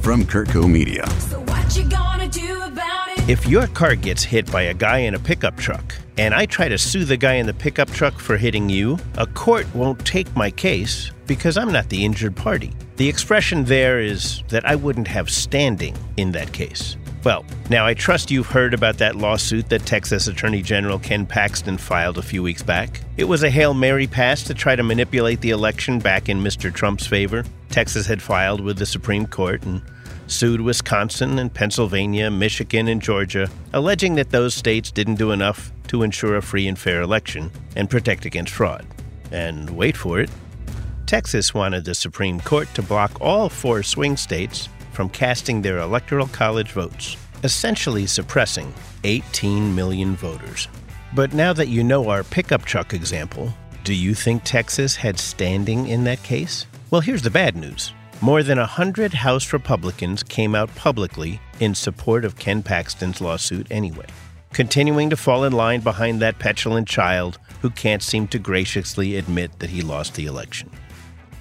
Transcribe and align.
from 0.00 0.24
CurtCo 0.24 0.70
Media. 0.70 1.08
So 1.20 1.40
what 1.40 1.76
you 1.76 1.84
gonna 1.84 2.28
do 2.28 2.62
about 2.62 3.08
it? 3.10 3.28
If 3.28 3.46
your 3.46 3.66
car 3.68 3.94
gets 3.94 4.24
hit 4.24 4.50
by 4.50 4.62
a 4.62 4.74
guy 4.74 4.98
in 4.98 5.14
a 5.14 5.18
pickup 5.18 5.56
truck, 5.56 5.94
and 6.16 6.34
I 6.34 6.46
try 6.46 6.68
to 6.68 6.78
sue 6.78 7.04
the 7.04 7.16
guy 7.16 7.34
in 7.34 7.46
the 7.46 7.54
pickup 7.54 7.90
truck 7.90 8.18
for 8.18 8.36
hitting 8.36 8.68
you, 8.68 8.98
a 9.16 9.26
court 9.26 9.72
won't 9.74 10.04
take 10.04 10.34
my 10.34 10.50
case 10.50 11.10
because 11.26 11.56
I'm 11.56 11.72
not 11.72 11.88
the 11.88 12.04
injured 12.04 12.34
party. 12.34 12.72
The 12.96 13.08
expression 13.08 13.64
there 13.64 14.00
is 14.00 14.42
that 14.48 14.66
I 14.66 14.74
wouldn't 14.74 15.08
have 15.08 15.30
standing 15.30 15.96
in 16.16 16.32
that 16.32 16.52
case. 16.52 16.96
Well, 17.22 17.44
now 17.68 17.84
I 17.84 17.92
trust 17.92 18.30
you've 18.30 18.46
heard 18.46 18.72
about 18.72 18.96
that 18.98 19.14
lawsuit 19.14 19.68
that 19.68 19.84
Texas 19.84 20.26
Attorney 20.26 20.62
General 20.62 20.98
Ken 20.98 21.26
Paxton 21.26 21.76
filed 21.76 22.16
a 22.16 22.22
few 22.22 22.42
weeks 22.42 22.62
back. 22.62 23.02
It 23.18 23.24
was 23.24 23.42
a 23.42 23.50
Hail 23.50 23.74
Mary 23.74 24.06
pass 24.06 24.42
to 24.44 24.54
try 24.54 24.74
to 24.74 24.82
manipulate 24.82 25.42
the 25.42 25.50
election 25.50 25.98
back 25.98 26.30
in 26.30 26.40
Mr. 26.40 26.72
Trump's 26.72 27.06
favor. 27.06 27.44
Texas 27.68 28.06
had 28.06 28.22
filed 28.22 28.62
with 28.62 28.78
the 28.78 28.86
Supreme 28.86 29.26
Court 29.26 29.62
and 29.64 29.82
sued 30.28 30.62
Wisconsin 30.62 31.38
and 31.38 31.52
Pennsylvania, 31.52 32.30
Michigan, 32.30 32.88
and 32.88 33.02
Georgia, 33.02 33.50
alleging 33.74 34.14
that 34.14 34.30
those 34.30 34.54
states 34.54 34.90
didn't 34.90 35.16
do 35.16 35.30
enough 35.30 35.72
to 35.88 36.02
ensure 36.02 36.36
a 36.36 36.42
free 36.42 36.68
and 36.68 36.78
fair 36.78 37.02
election 37.02 37.50
and 37.76 37.90
protect 37.90 38.24
against 38.24 38.54
fraud. 38.54 38.86
And 39.30 39.68
wait 39.68 39.96
for 39.96 40.20
it, 40.20 40.30
Texas 41.04 41.52
wanted 41.52 41.84
the 41.84 41.94
Supreme 41.94 42.40
Court 42.40 42.72
to 42.74 42.82
block 42.82 43.20
all 43.20 43.50
four 43.50 43.82
swing 43.82 44.16
states 44.16 44.70
from 44.92 45.08
casting 45.08 45.62
their 45.62 45.78
electoral 45.78 46.26
college 46.28 46.72
votes, 46.72 47.16
essentially 47.42 48.06
suppressing 48.06 48.72
18 49.04 49.74
million 49.74 50.16
voters. 50.16 50.68
But 51.14 51.32
now 51.32 51.52
that 51.52 51.68
you 51.68 51.82
know 51.82 52.08
our 52.08 52.22
pickup 52.22 52.64
truck 52.64 52.94
example, 52.94 53.52
do 53.82 53.94
you 53.94 54.14
think 54.14 54.44
Texas 54.44 54.96
had 54.96 55.18
standing 55.18 55.88
in 55.88 56.04
that 56.04 56.22
case? 56.22 56.66
Well, 56.90 57.00
here's 57.00 57.22
the 57.22 57.30
bad 57.30 57.56
news. 57.56 57.92
More 58.20 58.42
than 58.42 58.58
100 58.58 59.14
House 59.14 59.52
Republicans 59.52 60.22
came 60.22 60.54
out 60.54 60.74
publicly 60.74 61.40
in 61.58 61.74
support 61.74 62.24
of 62.24 62.36
Ken 62.36 62.62
Paxton's 62.62 63.20
lawsuit 63.20 63.66
anyway, 63.70 64.06
continuing 64.52 65.08
to 65.08 65.16
fall 65.16 65.44
in 65.44 65.52
line 65.52 65.80
behind 65.80 66.20
that 66.20 66.38
petulant 66.38 66.86
child 66.86 67.38
who 67.62 67.70
can't 67.70 68.02
seem 68.02 68.28
to 68.28 68.38
graciously 68.38 69.16
admit 69.16 69.58
that 69.58 69.70
he 69.70 69.80
lost 69.80 70.14
the 70.14 70.26
election. 70.26 70.70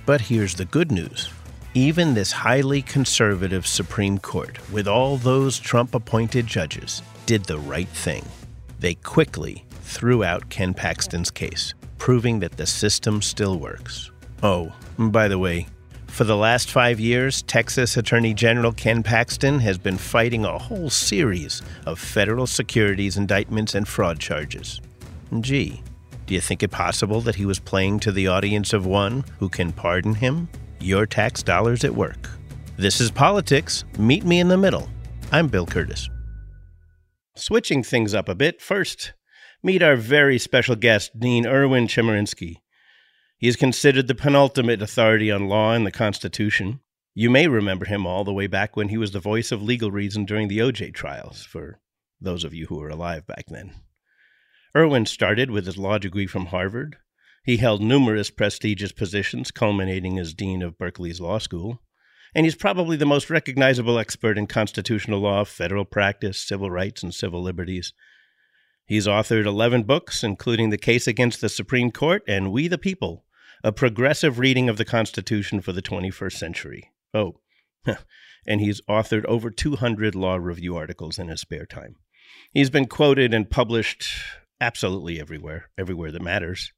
But 0.06 0.22
here's 0.22 0.56
the 0.56 0.66
good 0.66 0.92
news. 0.92 1.30
Even 1.76 2.16
this 2.16 2.32
highly 2.32 2.82
conservative 2.82 3.68
Supreme 3.68 4.18
Court, 4.18 4.58
with 4.72 4.88
all 4.88 5.18
those 5.18 5.60
Trump 5.60 5.94
appointed 5.94 6.48
judges, 6.48 7.04
did 7.28 7.44
the 7.44 7.60
right 7.60 7.88
thing. 7.90 8.26
They 8.80 8.96
quickly 8.96 9.66
threw 9.84 10.24
out 10.24 10.50
Ken 10.50 10.74
Paxton's 10.74 11.30
case, 11.30 11.76
proving 12.00 12.40
that 12.40 12.58
the 12.58 12.66
system 12.66 13.22
still 13.22 13.60
works. 13.60 14.10
Oh, 14.42 14.74
by 14.98 15.28
the 15.28 15.38
way, 15.38 15.68
for 16.08 16.24
the 16.24 16.36
last 16.36 16.72
five 16.72 17.00
years, 17.00 17.44
Texas 17.44 17.98
Attorney 17.98 18.34
General 18.34 18.72
Ken 18.72 19.04
Paxton 19.04 19.60
has 19.60 19.78
been 19.78 19.98
fighting 19.98 20.46
a 20.46 20.58
whole 20.58 20.90
series 20.90 21.62
of 21.86 22.00
federal 22.00 22.48
securities 22.48 23.16
indictments 23.16 23.76
and 23.76 23.88
fraud 23.88 24.20
charges. 24.20 24.82
Gee, 25.40 25.84
do 26.26 26.34
you 26.34 26.42
think 26.42 26.64
it 26.64 26.72
possible 26.72 27.22
that 27.22 27.36
he 27.36 27.46
was 27.46 27.60
playing 27.60 28.00
to 28.00 28.12
the 28.12 28.28
audience 28.28 28.74
of 28.74 28.88
one 28.88 29.24
who 29.38 29.50
can 29.50 29.72
pardon 29.72 30.16
him? 30.16 30.50
Your 30.82 31.06
tax 31.06 31.44
dollars 31.44 31.84
at 31.84 31.94
work. 31.94 32.30
This 32.78 33.02
is 33.02 33.12
politics. 33.12 33.84
Meet 33.98 34.24
me 34.24 34.40
in 34.40 34.48
the 34.48 34.58
middle. 34.58 34.90
I'm 35.30 35.48
Bill 35.48 35.66
Curtis. 35.66 36.10
Switching 37.36 37.84
things 37.84 38.14
up 38.14 38.30
a 38.30 38.36
bit, 38.36 38.62
first, 38.62 39.12
meet 39.62 39.84
our 39.84 39.98
very 39.98 40.40
special 40.40 40.78
guest, 40.78 41.20
Dean 41.20 41.46
Erwin 41.46 41.88
Chemerinsky. 41.88 42.58
He 43.38 43.50
is 43.50 43.58
considered 43.58 44.08
the 44.08 44.16
penultimate 44.16 44.82
authority 44.82 45.30
on 45.30 45.50
law 45.50 45.74
and 45.74 45.86
the 45.86 45.92
Constitution. 45.92 46.80
You 47.14 47.30
may 47.30 47.50
remember 47.50 47.86
him 47.86 48.08
all 48.08 48.24
the 48.24 48.34
way 48.34 48.48
back 48.48 48.78
when 48.78 48.88
he 48.88 48.98
was 48.98 49.12
the 49.12 49.20
voice 49.20 49.52
of 49.52 49.62
legal 49.62 49.92
reason 49.92 50.24
during 50.24 50.48
the 50.48 50.60
OJ 50.60 50.94
trials, 50.94 51.44
for 51.44 51.82
those 52.22 52.46
of 52.46 52.54
you 52.54 52.68
who 52.68 52.78
were 52.78 52.90
alive 52.90 53.28
back 53.28 53.46
then. 53.50 53.74
Erwin 54.76 55.06
started 55.06 55.52
with 55.52 55.66
his 55.66 55.78
law 55.78 55.98
degree 55.98 56.28
from 56.28 56.48
Harvard. 56.48 56.98
He 57.44 57.58
held 57.58 57.82
numerous 57.82 58.30
prestigious 58.30 58.92
positions, 58.92 59.52
culminating 59.52 60.20
as 60.20 60.34
Dean 60.34 60.62
of 60.62 60.78
Berkeley's 60.78 61.22
Law 61.22 61.40
School. 61.40 61.82
And 62.36 62.46
he's 62.46 62.56
probably 62.56 62.96
the 62.96 63.06
most 63.06 63.30
recognizable 63.30 63.98
expert 63.98 64.38
in 64.38 64.46
constitutional 64.48 65.20
law, 65.20 65.44
federal 65.46 65.86
practice, 65.86 66.40
civil 66.40 66.70
rights, 66.70 67.02
and 67.02 67.14
civil 67.14 67.42
liberties. 67.42 67.94
He's 68.86 69.08
authored 69.08 69.46
11 69.46 69.84
books, 69.84 70.24
including 70.24 70.70
The 70.70 70.78
Case 70.78 71.08
Against 71.08 71.42
the 71.42 71.50
Supreme 71.50 71.92
Court 71.92 72.24
and 72.28 72.52
We 72.52 72.68
the 72.68 72.78
People, 72.78 73.26
a 73.64 73.72
progressive 73.72 74.40
reading 74.40 74.70
of 74.70 74.78
the 74.78 74.86
Constitution 74.86 75.62
for 75.62 75.72
the 75.72 75.82
21st 75.82 76.34
century. 76.34 76.92
Oh, 77.14 77.40
and 78.48 78.62
he's 78.62 78.82
authored 78.82 79.26
over 79.26 79.50
200 79.50 80.16
law 80.16 80.36
review 80.36 80.76
articles 80.76 81.20
in 81.20 81.28
his 81.28 81.42
spare 81.42 81.66
time. 81.66 81.96
He's 82.52 82.70
been 82.70 82.88
quoted 82.88 83.34
and 83.34 83.50
published 83.50 84.08
absolutely 84.60 85.20
everywhere, 85.20 85.70
everywhere 85.78 86.12
that 86.12 86.22
matters. 86.22 86.74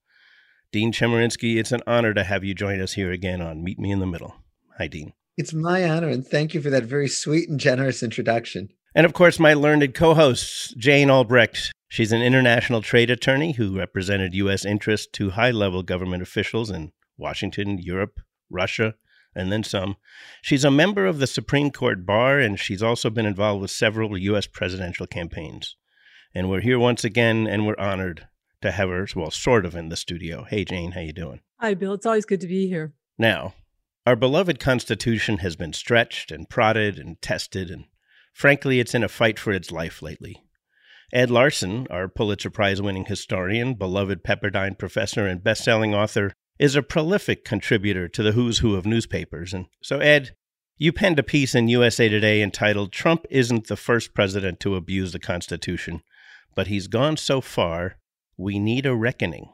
Dean 0.72 0.94
Chemerinsky, 0.94 1.58
it's 1.58 1.74
an 1.74 1.84
honor 1.86 2.14
to 2.14 2.24
have 2.24 2.46
you 2.46 2.54
join 2.54 2.80
us 2.80 2.94
here 2.94 3.12
again 3.12 3.42
on 3.42 3.62
Meet 3.62 3.78
Me 3.78 3.92
in 3.92 4.00
the 4.00 4.08
Middle. 4.08 4.36
Hi, 4.78 4.88
Dean. 4.88 5.12
It's 5.38 5.54
my 5.54 5.84
honor, 5.90 6.08
and 6.08 6.26
thank 6.26 6.54
you 6.54 6.62
for 6.62 6.70
that 6.70 6.84
very 6.84 7.10
sweet 7.10 7.50
and 7.50 7.60
generous 7.60 8.02
introduction. 8.02 8.70
And 8.96 9.06
of 9.06 9.12
course, 9.12 9.38
my 9.38 9.54
learned 9.54 9.94
co 9.94 10.14
host, 10.14 10.78
Jane 10.78 11.10
Albrecht. 11.10 11.74
She's 11.90 12.14
an 12.14 12.22
international 12.22 12.82
trade 12.82 13.10
attorney 13.10 13.52
who 13.52 13.78
represented 13.78 14.34
U.S. 14.36 14.64
interests 14.64 15.08
to 15.14 15.32
high 15.32 15.52
level 15.52 15.84
government 15.84 16.24
officials 16.24 16.70
in 16.70 16.94
Washington, 17.18 17.78
Europe, 17.78 18.22
Russia, 18.50 18.96
and 19.36 19.52
then 19.52 19.64
some. 19.64 19.98
She's 20.42 20.64
a 20.64 20.72
member 20.72 21.06
of 21.06 21.20
the 21.20 21.28
Supreme 21.28 21.72
Court 21.72 22.06
Bar, 22.06 22.40
and 22.40 22.58
she's 22.58 22.82
also 22.82 23.10
been 23.10 23.26
involved 23.26 23.62
with 23.62 23.72
several 23.72 24.18
U.S. 24.18 24.48
presidential 24.48 25.06
campaigns. 25.06 25.76
And 26.34 26.50
we're 26.50 26.62
here 26.62 26.80
once 26.80 27.04
again, 27.04 27.46
and 27.46 27.68
we're 27.68 27.78
honored 27.78 28.30
to 28.62 28.72
have 28.72 28.90
her, 28.90 29.08
well, 29.16 29.32
sort 29.32 29.66
of 29.66 29.76
in 29.76 29.90
the 29.90 29.96
studio. 29.96 30.44
Hey, 30.44 30.66
Jane, 30.66 30.92
how 30.92 31.02
you 31.02 31.14
doing? 31.14 31.42
Hi, 31.60 31.74
Bill. 31.74 31.94
It's 31.94 32.06
always 32.06 32.26
good 32.26 32.42
to 32.42 32.48
be 32.48 32.68
here. 32.68 32.94
Now, 33.18 33.54
our 34.06 34.16
beloved 34.16 34.60
Constitution 34.60 35.40
has 35.40 35.56
been 35.56 35.74
stretched 35.74 36.32
and 36.32 36.50
prodded 36.50 36.98
and 36.98 37.22
tested, 37.22 37.70
and 37.70 37.86
frankly, 38.34 38.80
it's 38.80 38.96
in 38.96 39.04
a 39.04 39.10
fight 39.10 39.38
for 39.38 39.52
its 39.52 39.72
life 39.72 40.02
lately. 40.02 40.44
Ed 41.14 41.30
Larson, 41.30 41.88
our 41.90 42.08
Pulitzer 42.08 42.50
Prize 42.50 42.82
winning 42.82 43.06
historian, 43.06 43.74
beloved 43.74 44.24
Pepperdine 44.24 44.78
professor, 44.78 45.28
and 45.28 45.44
best 45.44 45.64
selling 45.64 45.94
author, 45.94 46.34
is 46.58 46.76
a 46.76 46.82
prolific 46.82 47.44
contributor 47.44 48.08
to 48.08 48.24
the 48.24 48.32
who's 48.32 48.60
who 48.60 48.76
of 48.76 48.86
newspapers. 48.86 49.54
And 49.54 49.66
so, 49.84 50.00
Ed, 50.00 50.36
you 50.78 50.92
penned 50.94 51.20
a 51.20 51.24
piece 51.24 51.54
in 51.54 51.68
USA 51.68 52.08
Today 52.08 52.42
entitled 52.42 52.92
Trump 52.92 53.26
Isn't 53.30 53.68
the 53.68 53.76
First 53.76 54.14
President 54.14 54.60
to 54.62 54.76
Abuse 54.76 55.12
the 55.12 55.20
Constitution, 55.20 56.02
but 56.56 56.68
He's 56.68 56.88
Gone 56.88 57.18
So 57.18 57.42
Far, 57.42 57.98
We 58.42 58.58
Need 58.58 58.88
a 58.88 58.96
Reckoning. 58.96 59.54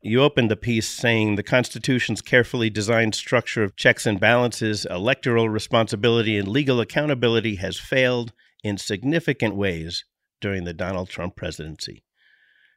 You 0.00 0.22
opened 0.22 0.48
the 0.48 0.56
piece 0.56 0.88
saying 0.88 1.34
the 1.34 1.42
Constitution's 1.42 2.22
carefully 2.22 2.70
designed 2.70 3.16
structure 3.16 3.64
of 3.64 3.74
checks 3.74 4.06
and 4.06 4.20
balances, 4.20 4.86
electoral 4.88 5.48
responsibility, 5.48 6.38
and 6.38 6.46
legal 6.46 6.80
accountability 6.80 7.56
has 7.56 7.80
failed 7.80 8.32
in 8.62 8.78
significant 8.78 9.56
ways 9.56 10.04
during 10.40 10.62
the 10.62 10.72
Donald 10.72 11.08
Trump 11.08 11.34
presidency. 11.34 12.04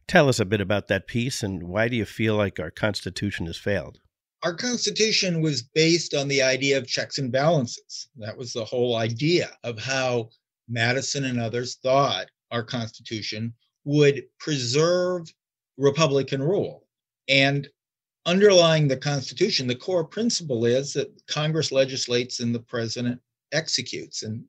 Tell 0.08 0.30
us 0.30 0.40
a 0.40 0.46
bit 0.46 0.62
about 0.62 0.88
that 0.88 1.06
piece 1.06 1.44
and 1.44 1.62
why 1.62 1.90
do 1.90 1.96
you 1.96 2.06
feel 2.06 2.36
like 2.36 2.60
our 2.60 2.72
Constitution 2.72 3.46
has 3.46 3.58
failed? 3.58 4.00
Our 4.42 4.56
Constitution 4.56 5.42
was 5.42 5.62
based 5.62 6.16
on 6.16 6.28
the 6.28 6.42
idea 6.42 6.80
of 6.80 6.88
checks 6.88 7.20
and 7.20 7.32
balances. 7.32 8.10
That 8.16 8.36
was 8.36 8.52
the 8.52 8.66
whole 8.66 8.96
idea 8.96 9.52
of 9.64 9.78
how 9.78 10.32
Madison 10.68 11.24
and 11.24 11.40
others 11.40 11.76
thought 11.84 12.32
our 12.50 12.64
Constitution 12.64 13.54
would 13.86 14.24
preserve 14.40 15.34
Republican 15.78 16.42
rule. 16.42 16.86
And 17.28 17.68
underlying 18.26 18.88
the 18.88 18.98
Constitution, 18.98 19.68
the 19.68 19.76
core 19.76 20.04
principle 20.04 20.66
is 20.66 20.94
that 20.94 21.10
Congress 21.28 21.72
legislates 21.72 22.40
and 22.40 22.54
the 22.54 22.60
president 22.60 23.20
executes. 23.52 24.24
And 24.24 24.44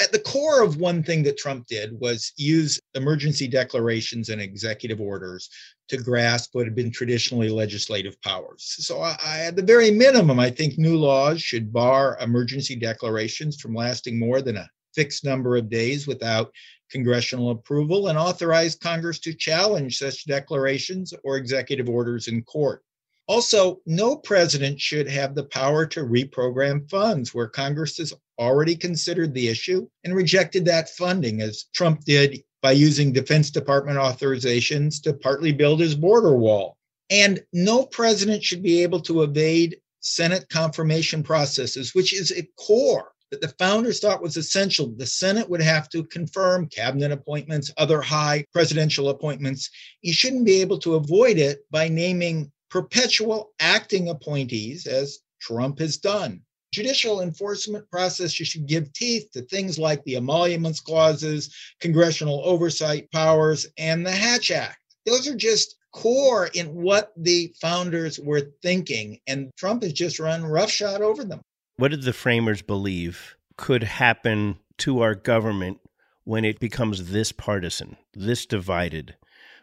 at 0.00 0.12
the 0.12 0.18
core 0.18 0.62
of 0.62 0.76
one 0.76 1.02
thing 1.02 1.22
that 1.22 1.38
Trump 1.38 1.66
did 1.66 1.98
was 2.00 2.32
use 2.36 2.78
emergency 2.94 3.48
declarations 3.48 4.28
and 4.28 4.40
executive 4.40 5.00
orders 5.00 5.48
to 5.88 5.96
grasp 5.96 6.50
what 6.54 6.66
had 6.66 6.74
been 6.74 6.90
traditionally 6.90 7.48
legislative 7.48 8.20
powers. 8.22 8.76
So, 8.78 9.00
I, 9.00 9.16
at 9.46 9.56
the 9.56 9.62
very 9.62 9.90
minimum, 9.90 10.38
I 10.38 10.50
think 10.50 10.78
new 10.78 10.96
laws 10.96 11.40
should 11.40 11.72
bar 11.72 12.18
emergency 12.20 12.76
declarations 12.76 13.60
from 13.60 13.74
lasting 13.74 14.18
more 14.18 14.42
than 14.42 14.56
a 14.56 14.68
fixed 14.94 15.24
number 15.24 15.56
of 15.56 15.70
days 15.70 16.06
without 16.06 16.52
congressional 16.90 17.50
approval 17.50 18.08
and 18.08 18.18
authorize 18.18 18.74
Congress 18.74 19.18
to 19.20 19.34
challenge 19.34 19.98
such 19.98 20.26
declarations 20.26 21.12
or 21.24 21.36
executive 21.36 21.88
orders 21.88 22.28
in 22.28 22.42
court. 22.42 22.82
Also, 23.28 23.80
no 23.86 24.16
president 24.16 24.80
should 24.80 25.08
have 25.08 25.34
the 25.34 25.44
power 25.44 25.84
to 25.84 26.04
reprogram 26.04 26.88
funds 26.88 27.34
where 27.34 27.48
Congress 27.48 27.98
has 27.98 28.14
already 28.38 28.76
considered 28.76 29.34
the 29.34 29.48
issue 29.48 29.88
and 30.04 30.14
rejected 30.14 30.64
that 30.64 30.90
funding, 30.90 31.40
as 31.40 31.64
Trump 31.74 32.04
did 32.04 32.42
by 32.62 32.70
using 32.72 33.12
Defense 33.12 33.50
Department 33.50 33.98
authorizations 33.98 35.02
to 35.02 35.12
partly 35.12 35.52
build 35.52 35.80
his 35.80 35.94
border 35.94 36.36
wall. 36.36 36.76
And 37.10 37.42
no 37.52 37.86
president 37.86 38.42
should 38.42 38.62
be 38.62 38.82
able 38.82 39.00
to 39.00 39.22
evade 39.22 39.76
Senate 40.00 40.48
confirmation 40.48 41.22
processes, 41.22 41.94
which 41.94 42.14
is 42.14 42.30
a 42.30 42.48
core 42.56 43.12
that 43.30 43.40
the 43.40 43.54
founders 43.58 44.00
thought 44.00 44.22
was 44.22 44.36
essential. 44.36 44.88
The 44.96 45.06
Senate 45.06 45.48
would 45.48 45.62
have 45.62 45.88
to 45.90 46.04
confirm 46.04 46.68
cabinet 46.68 47.12
appointments, 47.12 47.72
other 47.76 48.00
high 48.00 48.44
presidential 48.52 49.08
appointments. 49.08 49.70
You 50.02 50.12
shouldn't 50.12 50.46
be 50.46 50.60
able 50.60 50.78
to 50.80 50.94
avoid 50.94 51.38
it 51.38 51.60
by 51.70 51.88
naming 51.88 52.52
perpetual 52.70 53.52
acting 53.60 54.08
appointees, 54.08 54.86
as 54.86 55.20
Trump 55.40 55.78
has 55.78 55.96
done. 55.96 56.42
Judicial 56.72 57.22
enforcement 57.22 57.88
process, 57.90 58.38
you 58.38 58.44
should 58.44 58.66
give 58.66 58.92
teeth 58.92 59.30
to 59.32 59.42
things 59.42 59.78
like 59.78 60.02
the 60.04 60.16
emoluments 60.16 60.80
clauses, 60.80 61.54
congressional 61.80 62.42
oversight 62.44 63.10
powers, 63.12 63.66
and 63.78 64.04
the 64.04 64.10
Hatch 64.10 64.50
Act. 64.50 64.78
Those 65.06 65.28
are 65.28 65.36
just 65.36 65.76
core 65.92 66.48
in 66.48 66.74
what 66.74 67.12
the 67.16 67.54
founders 67.60 68.18
were 68.18 68.50
thinking, 68.62 69.18
and 69.26 69.50
Trump 69.56 69.82
has 69.82 69.92
just 69.92 70.18
run 70.18 70.44
roughshod 70.44 71.00
over 71.00 71.24
them. 71.24 71.40
What 71.78 71.90
did 71.90 72.02
the 72.02 72.14
framers 72.14 72.62
believe 72.62 73.36
could 73.58 73.82
happen 73.82 74.58
to 74.78 75.00
our 75.00 75.14
government 75.14 75.78
when 76.24 76.44
it 76.44 76.58
becomes 76.58 77.10
this 77.10 77.32
partisan, 77.32 77.98
this 78.14 78.46
divided, 78.46 79.16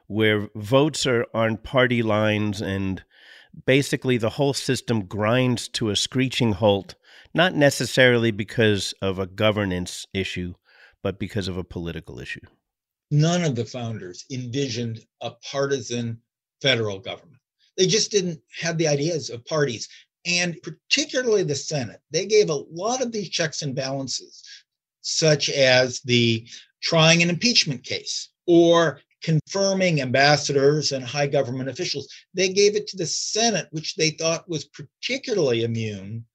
where 0.05 0.49
votes 0.55 1.07
are 1.07 1.25
on 1.33 1.57
party 1.57 2.03
lines 2.03 2.61
and 2.61 3.03
basically 3.65 4.17
the 4.17 4.29
whole 4.29 4.53
system 4.53 5.05
grinds 5.05 5.67
to 5.69 5.89
a 5.89 5.95
screeching 5.95 6.51
halt, 6.53 6.93
not 7.33 7.55
necessarily 7.55 8.29
because 8.29 8.93
of 9.01 9.17
a 9.17 9.27
governance 9.27 10.05
issue, 10.13 10.53
but 11.01 11.17
because 11.19 11.47
of 11.47 11.57
a 11.57 11.63
political 11.63 12.19
issue? 12.19 12.41
None 13.09 13.43
of 13.43 13.55
the 13.55 13.65
founders 13.65 14.25
envisioned 14.31 15.03
a 15.21 15.31
partisan 15.31 16.21
federal 16.61 16.99
government. 16.99 17.41
They 17.75 17.87
just 17.87 18.11
didn't 18.11 18.39
have 18.61 18.77
the 18.77 18.87
ideas 18.87 19.31
of 19.31 19.43
parties. 19.45 19.89
And 20.25 20.57
particularly 20.61 21.43
the 21.43 21.55
Senate, 21.55 21.99
they 22.11 22.25
gave 22.25 22.49
a 22.49 22.63
lot 22.71 23.01
of 23.01 23.11
these 23.11 23.29
checks 23.29 23.61
and 23.61 23.75
balances, 23.75 24.43
such 25.01 25.49
as 25.49 25.99
the 26.01 26.47
trying 26.81 27.21
an 27.21 27.29
impeachment 27.29 27.83
case 27.83 28.29
or 28.47 29.01
confirming 29.21 30.01
ambassadors 30.01 30.91
and 30.91 31.03
high 31.03 31.27
government 31.27 31.69
officials. 31.69 32.07
They 32.33 32.49
gave 32.49 32.75
it 32.75 32.87
to 32.87 32.97
the 32.97 33.05
Senate, 33.05 33.67
which 33.71 33.95
they 33.95 34.11
thought 34.11 34.49
was 34.49 34.65
particularly 34.65 35.63
immune 35.63 36.25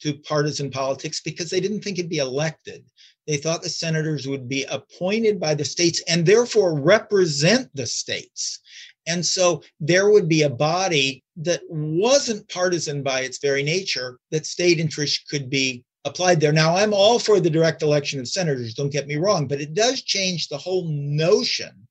to 0.00 0.14
partisan 0.18 0.70
politics 0.70 1.20
because 1.20 1.50
they 1.50 1.60
didn't 1.60 1.80
think 1.80 1.98
it'd 1.98 2.10
be 2.10 2.18
elected. 2.18 2.84
They 3.26 3.38
thought 3.38 3.62
the 3.62 3.70
senators 3.70 4.28
would 4.28 4.48
be 4.48 4.64
appointed 4.64 5.40
by 5.40 5.54
the 5.54 5.64
states 5.64 6.02
and 6.06 6.26
therefore 6.26 6.78
represent 6.78 7.74
the 7.74 7.86
states. 7.86 8.60
And 9.06 9.24
so 9.24 9.62
there 9.80 10.10
would 10.10 10.28
be 10.28 10.42
a 10.42 10.50
body 10.50 11.22
that 11.36 11.62
wasn't 11.68 12.48
partisan 12.48 13.02
by 13.02 13.20
its 13.20 13.38
very 13.38 13.62
nature, 13.62 14.18
that 14.30 14.46
state 14.46 14.78
interest 14.78 15.28
could 15.28 15.50
be 15.50 15.84
applied 16.04 16.40
there. 16.40 16.52
Now, 16.52 16.76
I'm 16.76 16.94
all 16.94 17.18
for 17.18 17.40
the 17.40 17.50
direct 17.50 17.82
election 17.82 18.20
of 18.20 18.28
senators, 18.28 18.74
don't 18.74 18.92
get 18.92 19.06
me 19.06 19.16
wrong, 19.16 19.46
but 19.46 19.60
it 19.60 19.74
does 19.74 20.02
change 20.02 20.48
the 20.48 20.58
whole 20.58 20.86
notion 20.88 21.86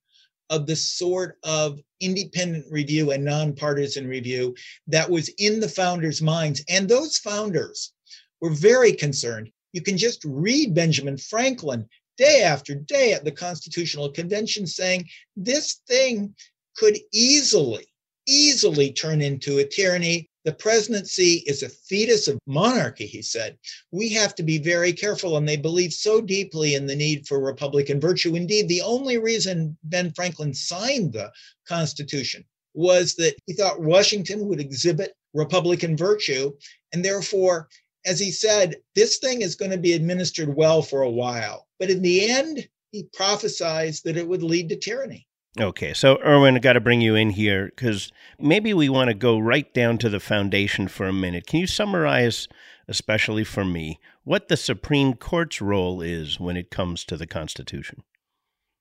of 0.50 0.68
the 0.68 0.76
sort 0.76 1.38
of 1.44 1.80
independent 2.00 2.66
review 2.70 3.12
and 3.12 3.24
nonpartisan 3.24 4.08
review 4.08 4.56
that 4.88 5.10
was 5.10 5.30
in 5.38 5.60
the 5.60 5.70
founders' 5.70 6.22
minds. 6.22 6.64
And 6.70 6.88
those 6.88 7.18
founders 7.18 7.94
were 8.40 8.52
very 8.52 8.94
concerned. 8.94 9.50
You 9.72 9.82
can 9.82 9.98
just 9.98 10.24
read 10.26 10.76
Benjamin 10.76 11.18
Franklin 11.18 11.88
day 12.18 12.44
after 12.44 12.76
day 12.76 13.14
at 13.14 13.26
the 13.26 13.32
Constitutional 13.32 14.10
Convention 14.10 14.68
saying 14.68 15.08
this 15.36 15.82
thing 15.88 16.36
could 16.76 16.98
easily, 17.12 17.86
easily 18.28 18.92
turn 18.92 19.22
into 19.22 19.60
a 19.60 19.66
tyranny. 19.66 20.30
The 20.46 20.54
presidency 20.54 21.44
is 21.48 21.64
a 21.64 21.70
fetus 21.70 22.28
of 22.28 22.40
monarchy, 22.46 23.06
he 23.06 23.22
said. 23.22 23.58
We 23.92 24.10
have 24.10 24.36
to 24.36 24.44
be 24.44 24.58
very 24.58 24.92
careful. 24.92 25.38
And 25.38 25.48
they 25.48 25.56
believe 25.56 25.94
so 25.94 26.20
deeply 26.20 26.76
in 26.76 26.86
the 26.86 26.96
need 26.96 27.28
for 27.28 27.40
Republican 27.40 28.02
virtue. 28.02 28.36
Indeed, 28.36 28.68
the 28.68 28.82
only 28.82 29.18
reason 29.18 29.78
Ben 29.84 30.12
Franklin 30.14 30.54
signed 30.54 31.14
the 31.14 31.32
Constitution 31.66 32.44
was 32.74 33.16
that 33.16 33.36
he 33.46 33.54
thought 33.54 33.82
Washington 33.82 34.48
would 34.48 34.60
exhibit 34.60 35.16
Republican 35.34 35.96
virtue. 35.96 36.52
And 36.92 37.06
therefore, 37.06 37.70
as 38.06 38.20
he 38.20 38.32
said, 38.32 38.76
this 38.96 39.20
thing 39.20 39.42
is 39.42 39.56
going 39.56 39.72
to 39.72 39.78
be 39.78 39.94
administered 39.94 40.54
well 40.54 40.82
for 40.82 41.04
a 41.04 41.10
while. 41.10 41.68
But 41.80 41.90
in 41.90 42.02
the 42.02 42.30
end, 42.30 42.68
he 42.92 43.08
prophesied 43.14 43.96
that 44.04 44.18
it 44.18 44.28
would 44.28 44.44
lead 44.44 44.70
to 44.70 44.76
tyranny. 44.76 45.26
Okay, 45.60 45.94
so 45.94 46.20
Erwin, 46.26 46.56
I 46.56 46.60
got 46.60 46.74
to 46.74 46.80
bring 46.80 47.02
you 47.02 47.14
in 47.14 47.30
here 47.30 47.68
because 47.68 48.12
maybe 48.40 48.74
we 48.74 48.90
want 48.90 49.10
to 49.10 49.14
go 49.14 49.38
right 49.38 49.72
down 49.72 50.00
to 50.00 50.10
the 50.10 50.20
foundation 50.20 50.88
for 50.88 51.06
a 51.06 51.14
minute. 51.14 51.46
Can 51.46 51.60
you 51.60 51.68
summarize, 51.68 52.48
especially 52.88 53.44
for 53.44 53.64
me, 53.64 54.00
what 54.24 54.48
the 54.48 54.58
Supreme 54.58 55.14
Court's 55.14 55.62
role 55.62 56.02
is 56.02 56.40
when 56.40 56.58
it 56.58 56.72
comes 56.72 57.06
to 57.06 57.18
the 57.18 57.28
Constitution? 57.28 58.02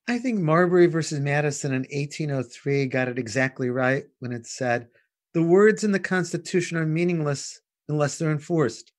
I 0.09 0.19
think 0.19 0.41
Marbury 0.41 0.87
versus 0.87 1.21
Madison 1.21 1.73
in 1.73 1.83
1803 1.93 2.87
got 2.87 3.09
it 3.09 3.19
exactly 3.19 3.69
right 3.69 4.05
when 4.21 4.33
it 4.33 4.47
said, 4.47 4.89
The 5.35 5.43
words 5.43 5.85
in 5.85 5.93
the 5.93 6.01
Constitution 6.01 6.79
are 6.79 6.87
meaningless 6.87 7.61
unless 7.87 8.17
they're 8.17 8.33
enforced. 8.33 8.93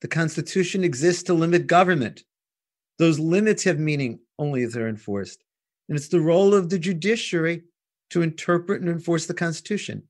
The 0.00 0.08
Constitution 0.08 0.82
exists 0.82 1.22
to 1.24 1.34
limit 1.34 1.68
government. 1.68 2.24
Those 2.98 3.20
limits 3.20 3.62
have 3.64 3.78
meaning 3.78 4.18
only 4.38 4.64
if 4.64 4.72
they're 4.72 4.88
enforced. 4.88 5.44
And 5.88 5.96
it's 5.96 6.08
the 6.08 6.20
role 6.20 6.54
of 6.54 6.68
the 6.68 6.78
judiciary 6.78 7.62
to 8.10 8.22
interpret 8.22 8.80
and 8.80 8.90
enforce 8.90 9.26
the 9.26 9.34
Constitution. 9.34 10.02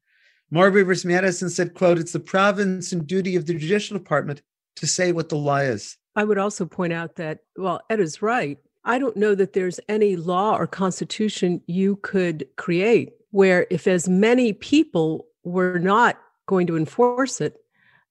Marbury 0.51 0.83
versus 0.83 1.05
Madison 1.05 1.51
said, 1.51 1.75
quote, 1.75 1.99
it's 1.99 2.13
the 2.13 2.21
province 2.21 2.93
and 2.93 3.07
duty 3.07 3.37
of 3.37 3.47
the 3.47 3.55
judicial 3.55 3.99
department 3.99 4.43
to 4.77 4.87
say 4.87 5.13
what 5.13 5.29
the 5.29 5.37
law 5.37 5.57
is. 5.57 5.97
I 6.15 6.25
would 6.25 6.39
also 6.39 6.67
point 6.67 6.93
out 6.93 7.17
that, 7.17 7.41
well, 7.57 7.81
Ed 7.91 8.01
is 8.01 8.23
right. 8.23 8.59
I 8.85 8.99
don't 8.99 9.17
know 9.17 9.35
that 9.35 9.53
there's 9.53 9.81
any 9.89 10.17
law 10.17 10.57
or 10.57 10.67
constitution 10.67 11.61
you 11.67 11.97
could 11.97 12.47
create 12.57 13.13
where, 13.33 13.67
if 13.71 13.87
as 13.87 14.09
many 14.09 14.53
people 14.53 15.27
were 15.43 15.79
not 15.79 16.19
going 16.47 16.67
to 16.69 16.77
enforce 16.77 17.41
it 17.41 17.57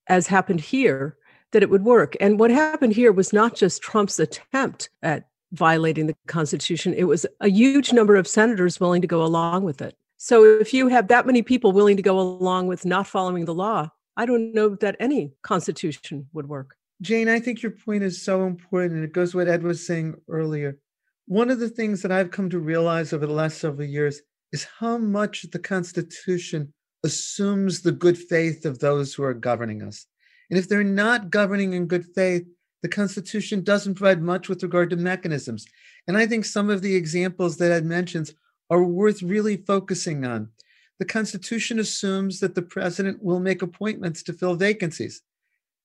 as 0.08 0.26
happened 0.26 0.60
here, 0.60 1.16
that 1.52 1.62
it 1.62 1.70
would 1.70 1.84
work. 1.84 2.14
And 2.20 2.38
what 2.38 2.50
happened 2.50 2.92
here 2.92 3.12
was 3.12 3.32
not 3.32 3.54
just 3.54 3.82
Trump's 3.82 4.18
attempt 4.18 4.90
at 5.02 5.28
violating 5.52 6.06
the 6.06 6.16
Constitution. 6.26 6.94
It 6.94 7.04
was 7.04 7.26
a 7.40 7.48
huge 7.48 7.92
number 7.92 8.16
of 8.16 8.26
senators 8.26 8.80
willing 8.80 9.02
to 9.02 9.08
go 9.08 9.22
along 9.22 9.64
with 9.64 9.80
it. 9.80 9.96
So 10.16 10.44
if 10.44 10.72
you 10.72 10.88
have 10.88 11.08
that 11.08 11.26
many 11.26 11.42
people 11.42 11.72
willing 11.72 11.96
to 11.96 12.02
go 12.02 12.18
along 12.18 12.68
with 12.68 12.86
not 12.86 13.06
following 13.06 13.44
the 13.44 13.54
law, 13.54 13.90
I 14.16 14.24
don't 14.26 14.54
know 14.54 14.70
that 14.76 14.96
any 14.98 15.32
constitution 15.42 16.26
would 16.32 16.48
work. 16.48 16.74
Jane, 17.02 17.28
I 17.28 17.38
think 17.38 17.62
your 17.62 17.72
point 17.72 18.02
is 18.02 18.22
so 18.22 18.46
important. 18.46 18.94
And 18.94 19.04
it 19.04 19.12
goes 19.12 19.34
what 19.34 19.48
Ed 19.48 19.62
was 19.62 19.86
saying 19.86 20.14
earlier. 20.28 20.78
One 21.26 21.50
of 21.50 21.58
the 21.58 21.68
things 21.68 22.02
that 22.02 22.12
I've 22.12 22.30
come 22.30 22.48
to 22.50 22.58
realize 22.58 23.12
over 23.12 23.26
the 23.26 23.32
last 23.32 23.58
several 23.58 23.86
years 23.86 24.22
is 24.52 24.66
how 24.78 24.96
much 24.96 25.42
the 25.50 25.58
Constitution 25.58 26.72
assumes 27.04 27.82
the 27.82 27.92
good 27.92 28.16
faith 28.16 28.64
of 28.64 28.78
those 28.78 29.12
who 29.12 29.22
are 29.22 29.34
governing 29.34 29.82
us. 29.82 30.06
And 30.50 30.58
if 30.58 30.68
they're 30.68 30.84
not 30.84 31.30
governing 31.30 31.74
in 31.74 31.86
good 31.86 32.06
faith, 32.14 32.46
the 32.82 32.88
Constitution 32.88 33.62
doesn't 33.62 33.94
provide 33.94 34.22
much 34.22 34.48
with 34.48 34.62
regard 34.62 34.90
to 34.90 34.96
mechanisms. 34.96 35.66
And 36.06 36.16
I 36.16 36.26
think 36.26 36.44
some 36.44 36.70
of 36.70 36.82
the 36.82 36.94
examples 36.94 37.56
that 37.56 37.72
Ed 37.72 37.84
mentions 37.84 38.34
are 38.70 38.82
worth 38.82 39.22
really 39.22 39.56
focusing 39.56 40.24
on. 40.24 40.50
The 40.98 41.04
Constitution 41.04 41.78
assumes 41.78 42.40
that 42.40 42.54
the 42.54 42.62
president 42.62 43.22
will 43.22 43.40
make 43.40 43.62
appointments 43.62 44.22
to 44.24 44.32
fill 44.32 44.54
vacancies. 44.54 45.22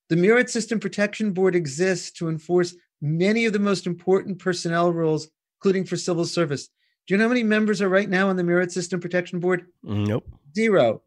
The 0.09 0.15
Merit 0.15 0.49
System 0.49 0.79
Protection 0.79 1.31
Board 1.31 1.55
exists 1.55 2.11
to 2.19 2.29
enforce 2.29 2.75
many 3.01 3.45
of 3.45 3.53
the 3.53 3.59
most 3.59 3.87
important 3.87 4.39
personnel 4.39 4.91
rules, 4.91 5.29
including 5.59 5.85
for 5.85 5.97
civil 5.97 6.25
service. 6.25 6.69
Do 7.07 7.13
you 7.13 7.17
know 7.17 7.25
how 7.25 7.29
many 7.29 7.43
members 7.43 7.81
are 7.81 7.89
right 7.89 8.09
now 8.09 8.29
on 8.29 8.35
the 8.35 8.43
Merit 8.43 8.71
System 8.71 8.99
Protection 8.99 9.39
Board? 9.39 9.67
Nope. 9.83 10.25
Zero, 10.55 11.01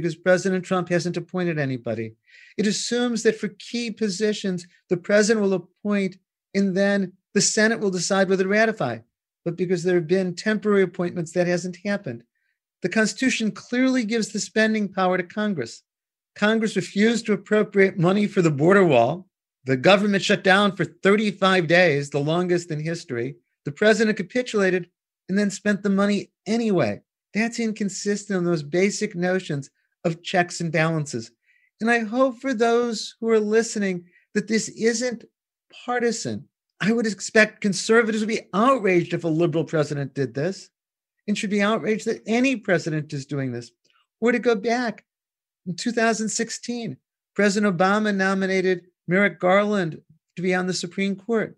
because 0.00 0.16
President 0.16 0.64
Trump 0.64 0.88
hasn't 0.88 1.16
appointed 1.16 1.56
anybody. 1.56 2.14
It 2.58 2.66
assumes 2.66 3.22
that 3.22 3.38
for 3.38 3.46
key 3.46 3.92
positions, 3.92 4.66
the 4.88 4.96
president 4.96 5.44
will 5.44 5.52
appoint 5.54 6.16
and 6.52 6.76
then 6.76 7.12
the 7.32 7.40
Senate 7.40 7.78
will 7.78 7.92
decide 7.92 8.28
whether 8.28 8.42
to 8.42 8.48
ratify. 8.48 8.98
But 9.44 9.56
because 9.56 9.84
there 9.84 9.94
have 9.94 10.08
been 10.08 10.34
temporary 10.34 10.82
appointments, 10.82 11.30
that 11.32 11.46
hasn't 11.46 11.78
happened. 11.84 12.24
The 12.82 12.88
Constitution 12.88 13.52
clearly 13.52 14.04
gives 14.04 14.32
the 14.32 14.40
spending 14.40 14.92
power 14.92 15.16
to 15.16 15.22
Congress. 15.22 15.84
Congress 16.34 16.74
refused 16.74 17.26
to 17.26 17.32
appropriate 17.32 17.96
money 17.96 18.26
for 18.26 18.42
the 18.42 18.50
border 18.50 18.84
wall. 18.84 19.28
The 19.64 19.76
government 19.76 20.24
shut 20.24 20.42
down 20.42 20.74
for 20.74 20.84
35 20.84 21.68
days, 21.68 22.10
the 22.10 22.18
longest 22.18 22.72
in 22.72 22.80
history. 22.80 23.36
The 23.64 23.70
president 23.70 24.16
capitulated 24.16 24.90
and 25.28 25.38
then 25.38 25.50
spent 25.50 25.84
the 25.84 25.90
money 25.90 26.32
anyway. 26.46 27.02
That's 27.32 27.60
inconsistent 27.60 28.36
on 28.36 28.44
those 28.44 28.64
basic 28.64 29.14
notions 29.14 29.70
of 30.04 30.22
checks 30.22 30.60
and 30.60 30.70
balances. 30.72 31.30
And 31.80 31.90
I 31.90 32.00
hope 32.00 32.40
for 32.40 32.54
those 32.54 33.16
who 33.20 33.28
are 33.30 33.40
listening 33.40 34.04
that 34.34 34.48
this 34.48 34.68
isn't 34.68 35.24
partisan. 35.84 36.48
I 36.80 36.92
would 36.92 37.06
expect 37.06 37.60
conservatives 37.60 38.20
would 38.20 38.28
be 38.28 38.48
outraged 38.52 39.14
if 39.14 39.24
a 39.24 39.28
liberal 39.28 39.64
president 39.64 40.14
did 40.14 40.34
this 40.34 40.70
and 41.26 41.36
should 41.36 41.50
be 41.50 41.62
outraged 41.62 42.06
that 42.06 42.22
any 42.26 42.56
president 42.56 43.12
is 43.12 43.26
doing 43.26 43.52
this. 43.52 43.70
Or 44.20 44.32
to 44.32 44.38
go 44.38 44.54
back 44.54 45.04
in 45.66 45.76
2016, 45.76 46.96
President 47.34 47.76
Obama 47.76 48.14
nominated 48.14 48.86
Merrick 49.08 49.40
Garland 49.40 50.00
to 50.36 50.42
be 50.42 50.54
on 50.54 50.66
the 50.66 50.74
Supreme 50.74 51.16
Court. 51.16 51.56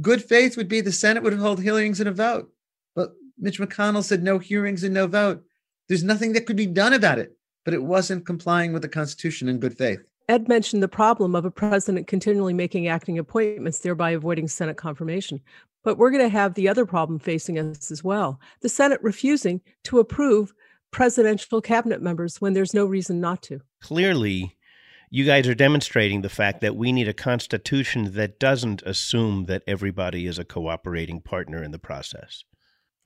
Good 0.00 0.22
faith 0.22 0.56
would 0.56 0.68
be 0.68 0.80
the 0.80 0.92
Senate 0.92 1.22
would 1.22 1.34
hold 1.34 1.62
hearings 1.62 2.00
and 2.00 2.08
a 2.08 2.12
vote. 2.12 2.52
But 2.94 3.12
Mitch 3.38 3.58
McConnell 3.58 4.04
said 4.04 4.22
no 4.22 4.38
hearings 4.38 4.84
and 4.84 4.94
no 4.94 5.06
vote. 5.06 5.44
There's 5.88 6.04
nothing 6.04 6.32
that 6.34 6.46
could 6.46 6.56
be 6.56 6.66
done 6.66 6.92
about 6.92 7.18
it, 7.18 7.36
but 7.68 7.74
it 7.74 7.84
wasn't 7.84 8.24
complying 8.24 8.72
with 8.72 8.80
the 8.80 8.88
Constitution 8.88 9.46
in 9.46 9.58
good 9.58 9.76
faith. 9.76 10.00
Ed 10.26 10.48
mentioned 10.48 10.82
the 10.82 10.88
problem 10.88 11.34
of 11.34 11.44
a 11.44 11.50
president 11.50 12.06
continually 12.06 12.54
making 12.54 12.88
acting 12.88 13.18
appointments, 13.18 13.80
thereby 13.80 14.12
avoiding 14.12 14.48
Senate 14.48 14.78
confirmation. 14.78 15.38
But 15.84 15.98
we're 15.98 16.10
going 16.10 16.24
to 16.24 16.30
have 16.30 16.54
the 16.54 16.66
other 16.66 16.86
problem 16.86 17.18
facing 17.18 17.58
us 17.58 17.90
as 17.90 18.02
well 18.02 18.40
the 18.62 18.70
Senate 18.70 19.02
refusing 19.02 19.60
to 19.84 19.98
approve 19.98 20.54
presidential 20.92 21.60
cabinet 21.60 22.00
members 22.00 22.40
when 22.40 22.54
there's 22.54 22.72
no 22.72 22.86
reason 22.86 23.20
not 23.20 23.42
to. 23.42 23.60
Clearly, 23.82 24.56
you 25.10 25.26
guys 25.26 25.46
are 25.46 25.54
demonstrating 25.54 26.22
the 26.22 26.30
fact 26.30 26.62
that 26.62 26.74
we 26.74 26.90
need 26.90 27.08
a 27.08 27.12
constitution 27.12 28.14
that 28.14 28.40
doesn't 28.40 28.80
assume 28.86 29.44
that 29.44 29.62
everybody 29.66 30.26
is 30.26 30.38
a 30.38 30.44
cooperating 30.46 31.20
partner 31.20 31.62
in 31.62 31.72
the 31.72 31.78
process. 31.78 32.44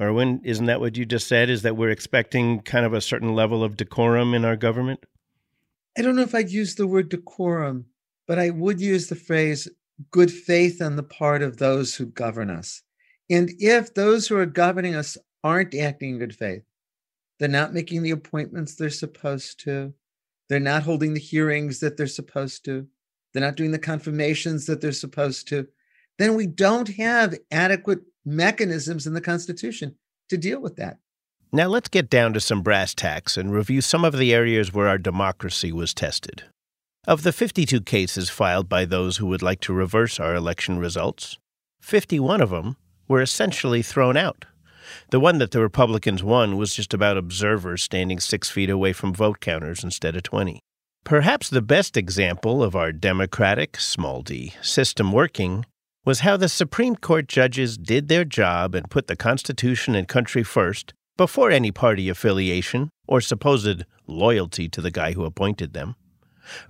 Erwin, 0.03 0.41
isn't 0.43 0.67
that 0.67 0.81
what 0.81 0.97
you 0.97 1.07
just 1.07 1.29
said? 1.29 1.49
Is 1.49 1.63
that 1.63 1.77
we're 1.77 1.91
expecting 1.91 2.61
kind 2.61 2.85
of 2.85 2.93
a 2.93 3.01
certain 3.01 3.35
level 3.35 3.63
of 3.63 3.77
decorum 3.77 4.35
in 4.35 4.45
our 4.45 4.57
government? 4.57 5.05
I 5.97 6.03
don't 6.03 6.17
know 6.17 6.23
if 6.23 6.35
I'd 6.35 6.51
use 6.51 6.75
the 6.75 6.87
word 6.87 7.09
decorum, 7.09 7.87
but 8.27 8.39
I 8.39 8.51
would 8.51 8.81
use 8.81 9.07
the 9.07 9.15
phrase 9.15 9.69
good 10.11 10.31
faith 10.31 10.83
on 10.83 10.97
the 10.97 11.03
part 11.03 11.43
of 11.43 11.59
those 11.59 11.95
who 11.95 12.07
govern 12.07 12.51
us. 12.51 12.83
And 13.31 13.51
if 13.59 13.95
those 13.95 14.27
who 14.27 14.37
are 14.37 14.47
governing 14.47 14.95
us 14.95 15.17
aren't 15.45 15.75
acting 15.75 16.11
in 16.11 16.19
good 16.19 16.35
faith, 16.35 16.65
they're 17.39 17.49
not 17.49 17.75
making 17.75 18.03
the 18.03 18.11
appointments 18.11 18.75
they're 18.75 18.91
supposed 18.91 19.61
to, 19.61 19.95
they're 20.49 20.61
not 20.61 20.83
holding 20.83 21.15
the 21.15 21.21
hearings 21.21 21.81
that 21.81 21.97
they're 21.97 22.07
supposed 22.07 22.65
to, 22.65 22.87
they're 23.33 23.43
not 23.43 23.57
doing 23.57 23.71
the 23.71 23.79
confirmations 23.79 24.67
that 24.67 24.81
they're 24.81 24.93
supposed 24.93 25.49
to, 25.49 25.69
then 26.19 26.35
we 26.35 26.47
don't 26.47 26.89
have 26.89 27.39
adequate 27.51 28.01
mechanisms 28.25 29.07
in 29.07 29.15
the 29.15 29.21
Constitution 29.21 29.97
to 30.29 30.37
deal 30.37 30.61
with 30.61 30.77
that. 30.77 30.99
Now 31.53 31.67
let's 31.67 31.89
get 31.89 32.09
down 32.09 32.33
to 32.33 32.41
some 32.41 32.63
brass 32.63 32.95
tacks 32.95 33.37
and 33.37 33.53
review 33.53 33.81
some 33.83 34.05
of 34.05 34.17
the 34.17 34.33
areas 34.33 34.73
where 34.73 34.89
our 34.89 34.99
democracy 34.99 35.71
was 35.71 35.93
tested. 35.93 36.45
Of 37.07 37.25
the 37.25 37.33
52 37.33 37.83
cases 37.83 38.31
filed 38.31 38.69
by 38.69 38.85
those 38.85 39.19
who 39.19 39.27
would 39.27 39.43
like 39.43 39.61
to 39.63 39.73
reverse 39.73 40.19
our 40.19 40.35
election 40.35 40.79
results, 40.79 41.37
51 41.83 42.41
of 42.41 42.51
them 42.51 42.77
were 43.09 43.21
essentially 43.21 43.83
thrown 43.83 44.17
out. 44.17 44.47
The 45.11 45.21
one 45.21 45.39
that 45.39 45.51
the 45.51 45.61
Republicans 45.61 46.23
won 46.23 46.57
was 46.57 46.75
just 46.75 46.95
about 46.95 47.17
observers 47.17 47.83
standing 47.83 48.21
six 48.21 48.51
feet 48.51 48.71
away 48.71 48.93
from 48.93 49.13
vote 49.13 49.41
counters 49.41 49.85
instead 49.85 50.17
of 50.17 50.23
20. 50.23 50.61
Perhaps 51.05 51.51
the 51.51 51.61
best 51.61 51.97
example 51.97 52.63
of 52.63 52.77
our 52.77 52.93
democratic, 52.93 53.79
small 53.79 54.23
d, 54.23 54.55
system 54.63 55.13
working 55.13 55.67
was 56.05 56.21
how 56.21 56.37
the 56.37 56.49
Supreme 56.49 56.97
Court 56.97 57.29
judges 57.29 57.79
did 57.79 58.09
their 58.09 58.25
job 58.25 58.75
and 58.75 58.91
put 58.91 59.07
the 59.07 59.15
Constitution 59.17 59.95
and 59.95 60.09
country 60.09 60.43
first 60.43 60.93
before 61.17 61.51
any 61.51 61.71
party 61.71 62.09
affiliation 62.09 62.91
or 63.07 63.21
supposed 63.21 63.85
loyalty 64.09 64.69
to 64.69 64.81
the 64.81 64.91
guy 64.91 65.13
who 65.13 65.25
appointed 65.25 65.75
them. 65.75 65.95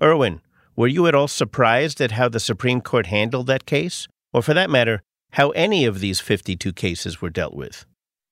Erwin, 0.03 0.43
were 0.77 0.89
you 0.89 1.07
at 1.07 1.15
all 1.15 1.29
surprised 1.29 2.01
at 2.01 2.13
how 2.13 2.29
the 2.29 2.41
Supreme 2.41 2.83
Court 2.83 3.07
handled 3.07 3.47
that 3.47 3.65
case? 3.65 4.07
Or 4.35 4.43
for 4.43 4.53
that 4.53 4.71
matter, 4.71 5.03
how 5.33 5.51
any 5.51 5.87
of 5.87 6.01
these 6.01 6.21
52 6.21 6.73
cases 6.75 7.23
were 7.23 7.31
dealt 7.31 7.55
with? 7.55 7.87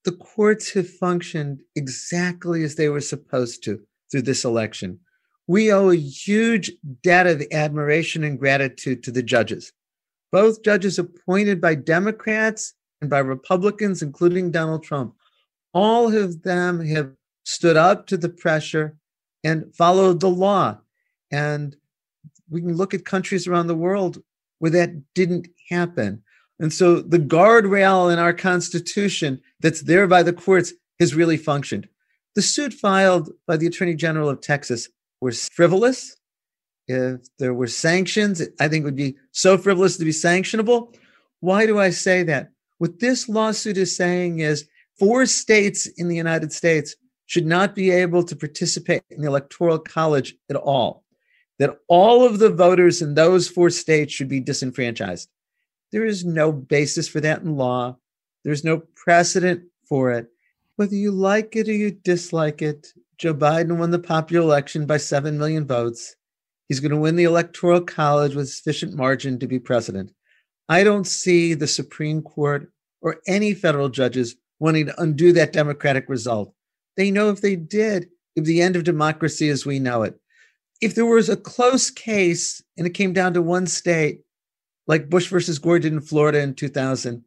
The 0.05 0.13
courts 0.13 0.73
have 0.75 0.89
functioned 0.89 1.61
exactly 1.75 2.63
as 2.63 2.75
they 2.75 2.89
were 2.89 3.01
supposed 3.01 3.63
to 3.65 3.81
through 4.11 4.23
this 4.23 4.45
election. 4.45 5.01
We 5.47 5.73
owe 5.73 5.91
a 5.91 5.97
huge 5.97 6.73
debt 7.03 7.27
of 7.27 7.43
admiration 7.53 8.23
and 8.23 8.39
gratitude 8.39 9.03
to 9.05 9.11
the 9.11 9.23
judges. 9.23 9.73
Both 10.33 10.63
judges 10.63 10.99
appointed 10.99 11.61
by 11.61 11.75
Democrats 11.75 12.75
and 13.01 13.11
by 13.11 13.19
Republicans, 13.19 14.03
including 14.03 14.51
Donald 14.51 14.85
Trump, 14.85 15.15
all 15.73 16.15
of 16.15 16.43
them 16.43 16.85
have 16.87 17.13
stood 17.45 17.77
up 17.77 18.07
to 18.09 18.17
the 18.17 18.29
pressure 18.29 18.97
and 19.43 19.75
followed 19.75 20.21
the 20.21 20.31
law. 20.31 20.79
And 21.31 21.77
we 22.49 22.61
can 22.61 22.77
look 22.77 22.95
at 22.95 23.05
countries 23.05 23.47
around 23.47 23.67
the 23.67 23.75
world 23.75 24.23
where 24.59 24.71
that 24.73 25.15
didn't 25.15 25.49
happen. 25.71 26.23
And 26.59 26.73
so 26.73 27.01
the 27.01 27.19
guardrail 27.19 28.13
in 28.13 28.19
our 28.19 28.35
Constitution 28.35 29.41
that's 29.61 29.83
there 29.83 30.07
by 30.07 30.23
the 30.23 30.33
courts 30.33 30.73
has 30.99 31.15
really 31.15 31.39
functioned. 31.39 31.89
The 32.35 32.43
suit 32.43 32.75
filed 32.75 33.31
by 33.47 33.57
the 33.57 33.67
Attorney 33.67 33.95
General 33.95 34.29
of 34.29 34.41
Texas 34.41 34.89
was 35.21 35.49
frivolous. 35.49 36.17
If 36.91 37.21
there 37.39 37.55
were 37.55 37.69
sanctions, 37.69 38.43
I 38.59 38.67
think 38.67 38.83
it 38.83 38.85
would 38.85 38.97
be 38.97 39.17
so 39.31 39.57
frivolous 39.57 39.97
to 39.97 40.05
be 40.05 40.11
sanctionable. 40.11 40.95
Why 41.39 41.65
do 41.65 41.79
I 41.79 41.91
say 41.91 42.25
that? 42.25 42.51
What 42.79 42.99
this 42.99 43.29
lawsuit 43.29 43.77
is 43.77 43.95
saying 43.95 44.41
is 44.41 44.69
four 44.99 45.25
states 45.27 45.87
in 45.87 46.09
the 46.09 46.17
United 46.17 46.53
States 46.53 46.97
should 47.27 47.47
not 47.47 47.77
be 47.77 47.93
able 47.93 48.25
to 48.25 48.35
participate 48.35 49.03
in 49.11 49.21
the 49.21 49.29
Electoral 49.29 49.79
College 49.79 50.35
at 50.51 50.57
all, 50.57 51.05
that 51.61 51.79
all 51.87 52.27
of 52.27 52.41
the 52.41 52.51
voters 52.51 53.01
in 53.01 53.15
those 53.15 53.47
four 53.47 53.71
states 53.71 54.13
should 54.13 54.29
be 54.29 54.41
disenfranchised. 54.41 55.29
There 55.93 56.05
is 56.05 56.25
no 56.25 56.51
basis 56.51 57.07
for 57.07 57.21
that 57.21 57.43
in 57.43 57.57
law. 57.57 57.99
There's 58.43 58.65
no 58.65 58.83
precedent 58.97 59.63
for 59.85 60.11
it. 60.11 60.27
Whether 60.75 60.97
you 60.97 61.13
like 61.13 61.55
it 61.55 61.69
or 61.69 61.73
you 61.73 61.93
dislike 61.93 62.63
it, 62.63 62.89
Joe 63.17 63.35
Biden 63.35 63.77
won 63.77 63.91
the 63.91 63.99
popular 63.99 64.43
election 64.43 64.87
by 64.87 64.97
7 64.97 65.39
million 65.39 65.67
votes. 65.67 66.17
He's 66.71 66.79
going 66.79 66.93
to 66.93 66.97
win 66.97 67.17
the 67.17 67.25
Electoral 67.25 67.81
College 67.81 68.37
with 68.37 68.49
sufficient 68.49 68.95
margin 68.95 69.41
to 69.41 69.49
be 69.49 69.59
president. 69.59 70.13
I 70.69 70.85
don't 70.85 71.05
see 71.07 71.53
the 71.53 71.67
Supreme 71.67 72.23
Court 72.23 72.73
or 73.03 73.17
any 73.27 73.55
federal 73.55 73.89
judges 73.89 74.37
wanting 74.61 74.87
to 74.87 75.03
undo 75.03 75.33
that 75.33 75.53
democratic 75.53 76.09
result. 76.09 76.55
They 76.97 77.11
know 77.11 77.29
if 77.29 77.41
they 77.41 77.57
did, 77.57 78.05
it 78.05 78.11
would 78.37 78.45
be 78.45 78.53
the 78.53 78.63
end 78.63 78.77
of 78.77 78.85
democracy 78.85 79.49
as 79.49 79.67
we 79.67 79.81
know 79.81 80.05
it. 80.05 80.21
If 80.81 80.95
there 80.95 81.07
was 81.07 81.29
a 81.29 81.37
close 81.37 81.91
case 81.91 82.63
and 82.79 82.87
it 82.87 82.91
came 82.91 83.13
down 83.13 83.35
to 83.35 83.43
one 83.43 83.67
state, 83.67 84.21
like 84.87 85.11
Bush 85.11 85.27
versus 85.27 85.59
Gore 85.59 85.81
did 85.81 85.93
in 85.93 86.01
Florida 86.01 86.39
in 86.39 86.55
2000, 86.55 87.25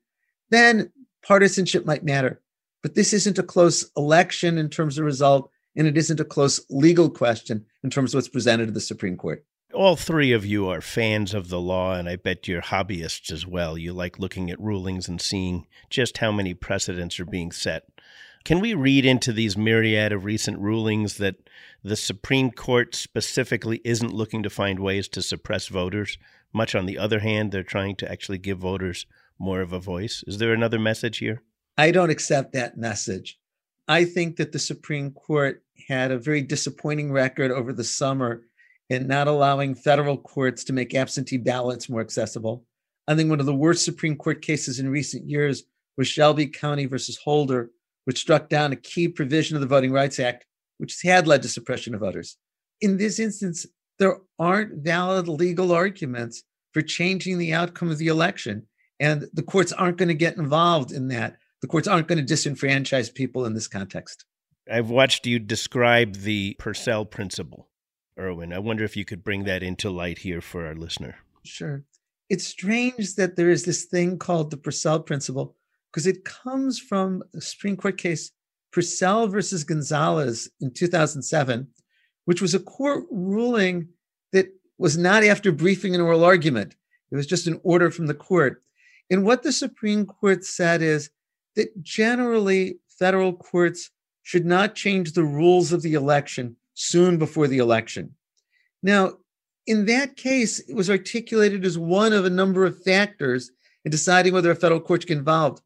then 0.51 0.89
partisanship 1.21 1.85
might 1.85 2.05
matter. 2.05 2.41
But 2.81 2.95
this 2.95 3.11
isn't 3.11 3.39
a 3.39 3.43
close 3.43 3.91
election 3.97 4.57
in 4.57 4.69
terms 4.69 4.97
of 4.97 5.03
result, 5.03 5.51
and 5.75 5.87
it 5.87 5.97
isn't 5.97 6.19
a 6.19 6.25
close 6.25 6.59
legal 6.69 7.09
question 7.09 7.65
in 7.83 7.89
terms 7.89 8.13
of 8.13 8.19
what's 8.19 8.27
presented 8.27 8.67
to 8.67 8.71
the 8.71 8.81
Supreme 8.81 9.17
Court. 9.17 9.45
All 9.73 9.95
three 9.95 10.31
of 10.31 10.45
you 10.45 10.67
are 10.67 10.81
fans 10.81 11.33
of 11.33 11.49
the 11.49 11.59
law, 11.59 11.95
and 11.95 12.07
I 12.07 12.15
bet 12.15 12.47
you're 12.47 12.61
hobbyists 12.61 13.31
as 13.31 13.47
well. 13.47 13.75
You 13.75 13.91
like 13.91 14.19
looking 14.19 14.51
at 14.51 14.59
rulings 14.59 15.07
and 15.07 15.19
seeing 15.19 15.65
just 15.89 16.19
how 16.19 16.31
many 16.31 16.53
precedents 16.53 17.19
are 17.19 17.25
being 17.25 17.51
set. 17.51 17.83
Can 18.45 18.59
we 18.59 18.73
read 18.73 19.05
into 19.05 19.33
these 19.33 19.57
myriad 19.57 20.11
of 20.11 20.25
recent 20.25 20.59
rulings 20.59 21.17
that 21.17 21.49
the 21.81 21.95
Supreme 21.95 22.51
Court 22.51 22.93
specifically 22.93 23.81
isn't 23.83 24.13
looking 24.13 24.43
to 24.43 24.49
find 24.49 24.79
ways 24.79 25.07
to 25.09 25.21
suppress 25.21 25.67
voters? 25.67 26.17
Much 26.53 26.75
on 26.75 26.85
the 26.85 26.97
other 26.97 27.21
hand, 27.21 27.51
they're 27.51 27.63
trying 27.63 27.95
to 27.95 28.11
actually 28.11 28.37
give 28.37 28.59
voters 28.59 29.07
more 29.39 29.61
of 29.61 29.73
a 29.73 29.79
voice. 29.79 30.23
Is 30.27 30.37
there 30.37 30.53
another 30.53 30.77
message 30.77 31.17
here? 31.17 31.41
I 31.77 31.89
don't 31.89 32.11
accept 32.11 32.53
that 32.53 32.77
message. 32.77 33.39
I 33.87 34.05
think 34.05 34.37
that 34.37 34.51
the 34.51 34.59
Supreme 34.59 35.11
Court 35.11 35.63
had 35.87 36.11
a 36.11 36.17
very 36.17 36.41
disappointing 36.41 37.11
record 37.11 37.51
over 37.51 37.73
the 37.73 37.83
summer 37.83 38.43
in 38.89 39.07
not 39.07 39.27
allowing 39.27 39.75
federal 39.75 40.17
courts 40.17 40.63
to 40.65 40.73
make 40.73 40.95
absentee 40.95 41.37
ballots 41.37 41.89
more 41.89 42.01
accessible. 42.01 42.65
I 43.07 43.15
think 43.15 43.29
one 43.29 43.39
of 43.39 43.45
the 43.45 43.55
worst 43.55 43.83
Supreme 43.83 44.15
Court 44.15 44.41
cases 44.41 44.79
in 44.79 44.89
recent 44.89 45.29
years 45.29 45.63
was 45.97 46.07
Shelby 46.07 46.47
County 46.47 46.85
versus 46.85 47.17
Holder, 47.17 47.71
which 48.05 48.19
struck 48.19 48.49
down 48.49 48.71
a 48.71 48.77
key 48.77 49.07
provision 49.07 49.55
of 49.55 49.61
the 49.61 49.67
Voting 49.67 49.91
Rights 49.91 50.19
Act, 50.19 50.45
which 50.77 51.01
had 51.03 51.27
led 51.27 51.41
to 51.41 51.49
suppression 51.49 51.93
of 51.93 52.01
voters. 52.01 52.37
In 52.81 52.97
this 52.97 53.19
instance, 53.19 53.65
there 53.99 54.17
aren't 54.39 54.83
valid 54.83 55.27
legal 55.27 55.71
arguments 55.71 56.43
for 56.73 56.81
changing 56.81 57.37
the 57.37 57.53
outcome 57.53 57.91
of 57.91 57.97
the 57.97 58.07
election. 58.07 58.65
And 58.99 59.27
the 59.33 59.43
courts 59.43 59.71
aren't 59.71 59.97
going 59.97 60.09
to 60.09 60.13
get 60.13 60.37
involved 60.37 60.91
in 60.91 61.07
that. 61.09 61.37
The 61.63 61.67
courts 61.67 61.87
aren't 61.87 62.09
going 62.09 62.23
to 62.23 62.33
disenfranchise 62.33 63.13
people 63.13 63.45
in 63.45 63.53
this 63.53 63.69
context. 63.69 64.25
I've 64.69 64.89
watched 64.89 65.25
you 65.25 65.39
describe 65.39 66.17
the 66.17 66.57
Purcell 66.59 67.05
principle. 67.05 67.69
Erwin. 68.19 68.51
I 68.51 68.59
wonder 68.59 68.83
if 68.83 68.97
you 68.97 69.05
could 69.05 69.23
bring 69.23 69.45
that 69.45 69.63
into 69.63 69.89
light 69.89 70.17
here 70.17 70.41
for 70.41 70.67
our 70.67 70.75
listener. 70.75 71.15
Sure. 71.45 71.85
It's 72.29 72.45
strange 72.45 73.15
that 73.15 73.37
there 73.37 73.49
is 73.49 73.63
this 73.63 73.85
thing 73.85 74.19
called 74.19 74.51
the 74.51 74.57
Purcell 74.57 74.99
principle 74.99 75.55
because 75.89 76.05
it 76.05 76.25
comes 76.25 76.79
from 76.79 77.23
a 77.33 77.39
Supreme 77.39 77.77
Court 77.77 77.97
case, 77.97 78.31
Purcell 78.73 79.29
versus 79.29 79.63
Gonzalez 79.63 80.49
in 80.59 80.73
2007, 80.73 81.69
which 82.25 82.41
was 82.41 82.53
a 82.53 82.59
court 82.59 83.05
ruling 83.09 83.87
that 84.33 84.47
was 84.77 84.97
not 84.97 85.23
after 85.23 85.53
briefing 85.53 85.93
and 85.93 86.03
oral 86.03 86.25
argument. 86.25 86.75
It 87.09 87.15
was 87.15 87.25
just 87.25 87.47
an 87.47 87.61
order 87.63 87.89
from 87.89 88.07
the 88.07 88.13
court. 88.13 88.61
And 89.09 89.23
what 89.23 89.43
the 89.43 89.53
Supreme 89.53 90.05
Court 90.05 90.43
said 90.43 90.81
is 90.81 91.09
that 91.55 91.81
generally 91.83 92.77
federal 92.87 93.33
courts 93.33 93.91
should 94.23 94.45
not 94.45 94.75
change 94.75 95.11
the 95.11 95.23
rules 95.23 95.71
of 95.71 95.81
the 95.81 95.93
election 95.93 96.55
soon 96.73 97.17
before 97.17 97.47
the 97.47 97.57
election. 97.57 98.15
Now, 98.81 99.13
in 99.67 99.85
that 99.85 100.17
case, 100.17 100.59
it 100.59 100.75
was 100.75 100.89
articulated 100.89 101.65
as 101.65 101.77
one 101.77 102.13
of 102.13 102.25
a 102.25 102.29
number 102.29 102.65
of 102.65 102.81
factors 102.83 103.51
in 103.85 103.91
deciding 103.91 104.33
whether 104.33 104.51
a 104.51 104.55
federal 104.55 104.79
court 104.79 105.01
should 105.01 105.09
get 105.09 105.17
involved. 105.17 105.61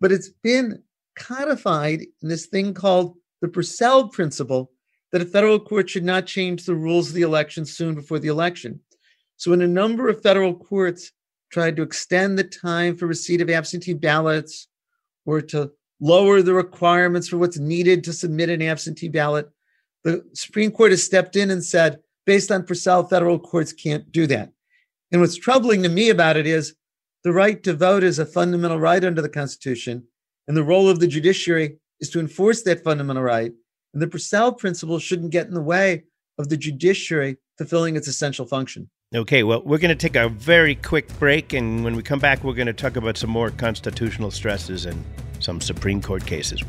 But 0.00 0.12
it's 0.12 0.30
been 0.42 0.82
codified 1.16 2.02
in 2.22 2.28
this 2.28 2.46
thing 2.46 2.74
called 2.74 3.16
the 3.40 3.48
Purcell 3.48 4.08
principle 4.08 4.70
that 5.12 5.22
a 5.22 5.26
federal 5.26 5.58
court 5.58 5.88
should 5.88 6.04
not 6.04 6.26
change 6.26 6.64
the 6.64 6.74
rules 6.74 7.08
of 7.08 7.14
the 7.14 7.22
election 7.22 7.64
soon 7.64 7.94
before 7.94 8.18
the 8.18 8.28
election. 8.28 8.80
So, 9.36 9.50
when 9.50 9.62
a 9.62 9.66
number 9.66 10.08
of 10.08 10.22
federal 10.22 10.54
courts 10.54 11.12
tried 11.50 11.76
to 11.76 11.82
extend 11.82 12.38
the 12.38 12.44
time 12.44 12.96
for 12.96 13.06
receipt 13.06 13.40
of 13.40 13.50
absentee 13.50 13.94
ballots 13.94 14.68
or 15.26 15.42
to 15.42 15.72
lower 16.00 16.40
the 16.40 16.54
requirements 16.54 17.28
for 17.28 17.36
what's 17.38 17.58
needed 17.58 18.04
to 18.04 18.12
submit 18.12 18.48
an 18.48 18.62
absentee 18.62 19.08
ballot, 19.08 19.50
the 20.04 20.24
Supreme 20.32 20.70
Court 20.70 20.92
has 20.92 21.02
stepped 21.02 21.36
in 21.36 21.50
and 21.50 21.64
said, 21.64 21.98
based 22.24 22.50
on 22.50 22.64
Purcell, 22.64 23.06
federal 23.06 23.38
courts 23.38 23.72
can't 23.72 24.10
do 24.12 24.26
that. 24.28 24.52
And 25.12 25.20
what's 25.20 25.36
troubling 25.36 25.82
to 25.82 25.88
me 25.88 26.10
about 26.10 26.36
it 26.36 26.46
is 26.46 26.74
the 27.24 27.32
right 27.32 27.62
to 27.64 27.74
vote 27.74 28.04
is 28.04 28.18
a 28.18 28.26
fundamental 28.26 28.78
right 28.78 29.04
under 29.04 29.20
the 29.20 29.28
Constitution, 29.28 30.04
and 30.46 30.56
the 30.56 30.62
role 30.62 30.88
of 30.88 31.00
the 31.00 31.08
judiciary 31.08 31.78
is 32.00 32.10
to 32.10 32.20
enforce 32.20 32.62
that 32.62 32.84
fundamental 32.84 33.22
right. 33.22 33.52
And 33.92 34.02
the 34.02 34.06
Purcell 34.06 34.52
principle 34.52 34.98
shouldn't 34.98 35.32
get 35.32 35.46
in 35.46 35.54
the 35.54 35.62
way 35.62 36.04
of 36.38 36.48
the 36.48 36.56
judiciary 36.56 37.38
fulfilling 37.56 37.96
its 37.96 38.08
essential 38.08 38.46
function. 38.46 38.90
Okay, 39.14 39.44
well, 39.44 39.62
we're 39.62 39.78
going 39.78 39.96
to 39.96 40.08
take 40.08 40.16
a 40.16 40.28
very 40.28 40.74
quick 40.74 41.16
break, 41.20 41.52
and 41.52 41.84
when 41.84 41.94
we 41.94 42.02
come 42.02 42.18
back, 42.18 42.42
we're 42.42 42.54
going 42.54 42.66
to 42.66 42.72
talk 42.72 42.96
about 42.96 43.16
some 43.16 43.30
more 43.30 43.50
constitutional 43.50 44.32
stresses 44.32 44.84
and 44.84 45.04
some 45.38 45.60
Supreme 45.60 46.02
Court 46.02 46.26
cases. 46.26 46.60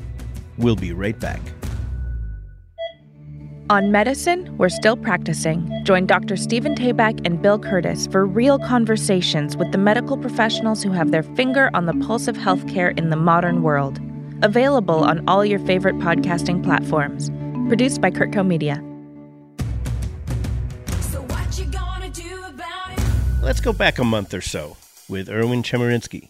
We'll 0.56 0.75
be 0.75 0.94
right 0.94 1.20
back. 1.20 1.41
On 3.72 3.91
medicine, 3.91 4.56
we're 4.60 4.70
still 4.70 4.96
practicing. 4.96 5.67
Join 5.84 6.06
Dr. 6.06 6.38
Stephen 6.38 6.75
Tabak 6.75 7.20
and 7.25 7.41
Bill 7.41 7.58
Curtis 7.58 8.06
for 8.06 8.24
real 8.24 8.60
conversations 8.60 9.58
with 9.58 9.72
the 9.72 9.79
medical 9.79 10.15
professionals 10.15 10.84
who 10.84 10.91
have 10.91 11.10
their 11.10 11.24
finger 11.24 11.72
on 11.74 11.88
the 11.88 12.06
pulse 12.06 12.27
of 12.27 12.38
healthcare 12.38 12.96
in 13.00 13.10
the 13.10 13.15
modern 13.15 13.63
world. 13.63 14.00
Available 14.44 15.03
on 15.03 15.27
all 15.27 15.44
your 15.44 15.60
favorite 15.60 15.98
podcasting 15.98 16.63
platforms. 16.63 17.32
Produced 17.67 18.00
by 18.00 18.12
CurtCo 18.12 18.46
Media. 18.46 18.87
Let's 23.48 23.62
go 23.62 23.72
back 23.72 23.98
a 23.98 24.04
month 24.04 24.34
or 24.34 24.42
so 24.42 24.75
with 25.08 25.30
Erwin 25.30 25.63
Chemerinsky. 25.63 26.27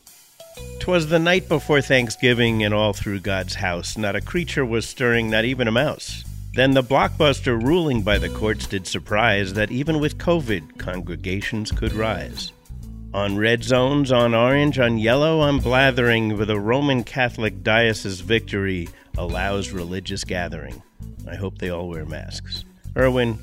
'Twas 0.78 1.08
the 1.08 1.18
night 1.18 1.50
before 1.50 1.82
Thanksgiving, 1.82 2.64
and 2.64 2.76
all 2.76 2.94
through 2.94 3.22
God's 3.22 3.56
house, 3.56 3.98
not 3.98 4.16
a 4.16 4.22
creature 4.22 4.64
was 4.64 4.88
stirring, 4.88 5.28
not 5.28 5.44
even 5.44 5.68
a 5.68 5.72
mouse. 5.72 6.24
Then 6.54 6.76
the 6.76 6.84
blockbuster 6.84 7.60
ruling 7.60 8.04
by 8.04 8.20
the 8.20 8.30
courts 8.30 8.68
did 8.68 8.86
surprise 8.86 9.54
that 9.54 9.72
even 9.72 10.00
with 10.00 10.20
COVID, 10.20 10.78
congregations 10.78 11.72
could 11.72 11.94
rise. 11.94 12.52
On 13.16 13.36
red 13.36 13.64
zones, 13.64 14.12
on 14.12 14.36
orange, 14.36 14.78
on 14.78 15.00
yellow, 15.00 15.42
I'm 15.42 15.58
blathering 15.58 16.38
with 16.38 16.52
a 16.52 16.60
Roman 16.60 17.04
Catholic 17.04 17.64
diocese 17.64 18.20
victory 18.20 18.90
allows 19.18 19.72
religious 19.72 20.24
gathering. 20.24 20.84
I 21.28 21.34
hope 21.34 21.58
they 21.58 21.72
all 21.72 21.90
wear 21.90 22.06
masks. 22.06 22.64
Erwin, 22.96 23.40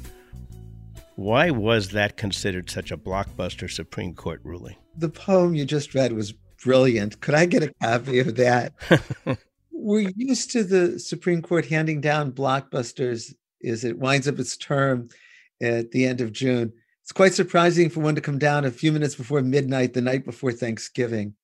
why 1.16 1.50
was 1.50 1.90
that 1.90 2.16
considered 2.16 2.70
such 2.70 2.90
a 2.90 2.96
blockbuster 2.96 3.70
Supreme 3.70 4.14
Court 4.14 4.40
ruling? 4.44 4.76
The 4.96 5.08
poem 5.08 5.54
you 5.54 5.64
just 5.64 5.94
read 5.94 6.12
was 6.12 6.32
brilliant. 6.62 7.20
Could 7.20 7.34
I 7.34 7.46
get 7.46 7.62
a 7.62 7.74
copy 7.82 8.20
of 8.20 8.36
that? 8.36 8.72
We're 9.72 10.12
used 10.16 10.50
to 10.52 10.64
the 10.64 10.98
Supreme 10.98 11.42
Court 11.42 11.66
handing 11.66 12.00
down 12.00 12.32
blockbusters 12.32 13.34
as 13.64 13.84
it 13.84 13.98
winds 13.98 14.26
up 14.26 14.38
its 14.38 14.56
term 14.56 15.08
at 15.60 15.90
the 15.90 16.06
end 16.06 16.20
of 16.20 16.32
June. 16.32 16.72
It's 17.02 17.12
quite 17.12 17.34
surprising 17.34 17.90
for 17.90 18.00
one 18.00 18.14
to 18.14 18.20
come 18.20 18.38
down 18.38 18.64
a 18.64 18.70
few 18.70 18.90
minutes 18.90 19.14
before 19.14 19.42
midnight, 19.42 19.92
the 19.92 20.00
night 20.00 20.24
before 20.24 20.52
Thanksgiving. 20.52 21.34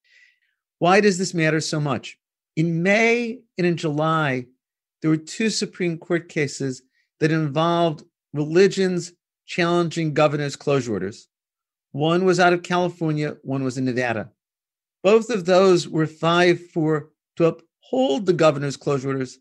Why 0.78 1.00
does 1.00 1.18
this 1.18 1.34
matter 1.34 1.60
so 1.60 1.80
much? 1.80 2.16
In 2.56 2.82
May 2.82 3.40
and 3.58 3.66
in 3.66 3.76
July, 3.76 4.46
there 5.02 5.10
were 5.10 5.18
two 5.18 5.50
Supreme 5.50 5.98
Court 5.98 6.28
cases 6.28 6.82
that 7.20 7.30
involved 7.30 8.04
religions 8.32 9.12
challenging 9.50 10.14
governors' 10.14 10.54
closure 10.54 10.92
orders. 10.92 11.26
One 11.90 12.24
was 12.24 12.38
out 12.38 12.52
of 12.52 12.62
California, 12.62 13.36
one 13.42 13.64
was 13.64 13.76
in 13.76 13.84
Nevada. 13.84 14.30
Both 15.02 15.28
of 15.28 15.44
those 15.44 15.88
were 15.88 16.06
5 16.06 16.70
4 16.70 17.10
to 17.36 17.46
uphold 17.46 18.26
the 18.26 18.32
governor's 18.32 18.76
closure 18.76 19.08
orders 19.08 19.40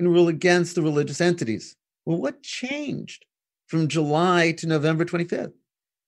and 0.00 0.12
rule 0.12 0.26
against 0.26 0.74
the 0.74 0.82
religious 0.82 1.20
entities. 1.20 1.76
Well, 2.04 2.18
what 2.18 2.42
changed 2.42 3.24
from 3.68 3.86
July 3.86 4.50
to 4.52 4.66
November 4.66 5.04
25th? 5.04 5.52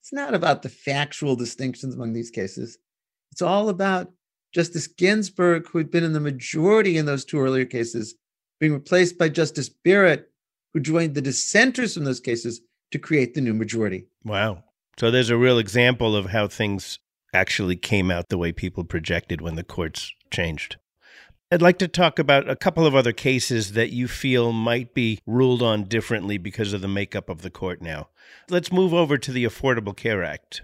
It's 0.01 0.13
not 0.13 0.35
about 0.35 0.63
the 0.63 0.69
factual 0.69 1.37
distinctions 1.37 1.95
among 1.95 2.15
these 2.15 2.31
cases. 2.31 2.79
It's 3.31 3.43
all 3.43 3.69
about 3.69 4.11
Justice 4.53 4.89
Ginsburg, 4.89 5.69
who 5.69 5.79
had 5.79 5.93
been 5.93 6.05
in 6.05 6.13
the 6.13 6.21
majority 6.21 6.97
in 6.97 7.07
those 7.07 7.25
two 7.25 7.39
earlier 7.39 7.67
cases, 7.67 8.17
being 8.59 8.73
replaced 8.73 9.17
by 9.17 9.29
Justice 9.29 9.69
Barrett, 9.69 10.29
who 10.75 10.81
joined 10.81 11.15
the 11.15 11.23
dissenters 11.23 11.95
from 11.95 12.05
those 12.05 12.21
cases 12.21 12.63
to 12.91 12.99
create 12.99 13.35
the 13.35 13.41
new 13.41 13.55
majority. 13.55 14.07
Wow. 14.25 14.65
So 14.99 15.11
there's 15.11 15.31
a 15.31 15.37
real 15.37 15.59
example 15.59 16.17
of 16.17 16.27
how 16.27 16.49
things 16.49 16.99
actually 17.33 17.77
came 17.77 18.11
out 18.11 18.29
the 18.29 18.39
way 18.39 18.53
people 18.53 18.85
projected 18.85 19.41
when 19.41 19.55
the 19.55 19.65
courts 19.65 20.13
changed. 20.31 20.77
I'd 21.51 21.63
like 21.63 21.79
to 21.79 21.89
talk 21.89 22.19
about 22.19 22.51
a 22.51 22.57
couple 22.57 22.87
of 22.87 22.95
other 22.95 23.13
cases 23.13 23.73
that 23.73 23.91
you 23.91 24.07
feel 24.07 24.53
might 24.53 24.93
be 24.93 25.19
ruled 25.27 25.63
on 25.63 25.85
differently 25.85 26.37
because 26.37 26.75
of 26.75 26.83
the 26.83 26.89
makeup 26.89 27.31
of 27.31 27.41
the 27.41 27.51
court 27.51 27.81
now. 27.81 28.09
Let's 28.51 28.71
move 28.71 28.93
over 28.93 29.17
to 29.17 29.33
the 29.33 29.45
Affordable 29.45 29.97
Care 29.97 30.23
Act. 30.23 30.61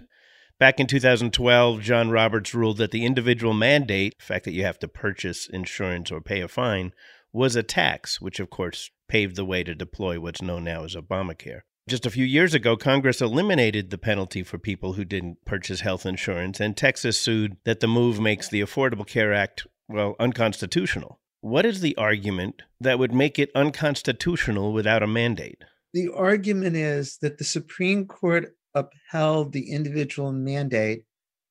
Back 0.59 0.79
in 0.79 0.85
2012, 0.85 1.81
John 1.81 2.11
Roberts 2.11 2.53
ruled 2.53 2.77
that 2.77 2.91
the 2.91 3.03
individual 3.03 3.53
mandate, 3.53 4.13
the 4.19 4.25
fact 4.25 4.45
that 4.45 4.53
you 4.53 4.63
have 4.63 4.77
to 4.79 4.87
purchase 4.87 5.49
insurance 5.49 6.11
or 6.11 6.21
pay 6.21 6.41
a 6.41 6.47
fine, 6.47 6.93
was 7.33 7.55
a 7.55 7.63
tax, 7.63 8.21
which 8.21 8.39
of 8.39 8.49
course 8.49 8.91
paved 9.07 9.35
the 9.35 9.43
way 9.43 9.63
to 9.63 9.73
deploy 9.75 10.19
what's 10.19 10.41
known 10.41 10.63
now 10.63 10.83
as 10.83 10.95
Obamacare. 10.95 11.61
Just 11.87 12.07
a 12.07 12.09
few 12.09 12.25
years 12.25 12.55
ago, 12.55 12.75
Congress 12.75 13.21
eliminated 13.21 13.91
the 13.91 13.99
penalty 13.99 14.41
for 14.41 14.57
people 14.57 14.93
who 14.93 15.05
didn't 15.05 15.45
purchase 15.45 15.81
health 15.81 16.03
insurance, 16.03 16.59
and 16.59 16.75
Texas 16.75 17.19
sued 17.19 17.57
that 17.63 17.79
the 17.79 17.87
move 17.87 18.19
makes 18.19 18.49
the 18.49 18.61
Affordable 18.61 19.05
Care 19.05 19.31
Act, 19.31 19.67
well, 19.87 20.15
unconstitutional. 20.19 21.19
What 21.41 21.63
is 21.63 21.81
the 21.81 21.95
argument 21.95 22.63
that 22.81 22.97
would 22.97 23.13
make 23.13 23.37
it 23.37 23.51
unconstitutional 23.53 24.73
without 24.73 25.03
a 25.03 25.07
mandate? 25.07 25.63
The 25.93 26.09
argument 26.09 26.75
is 26.75 27.19
that 27.21 27.37
the 27.37 27.43
Supreme 27.43 28.07
Court 28.07 28.55
upheld 28.73 29.53
the 29.53 29.69
individual 29.69 30.31
mandate 30.31 31.03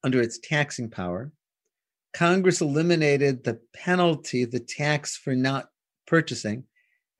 under 0.03 0.21
its 0.21 0.41
taxing 0.43 0.91
power. 0.91 1.33
Congress 2.13 2.61
eliminated 2.61 3.45
the 3.45 3.61
penalty, 3.73 4.45
the 4.45 4.59
tax 4.59 5.17
for 5.17 5.37
not 5.37 5.67
purchasing. 6.09 6.65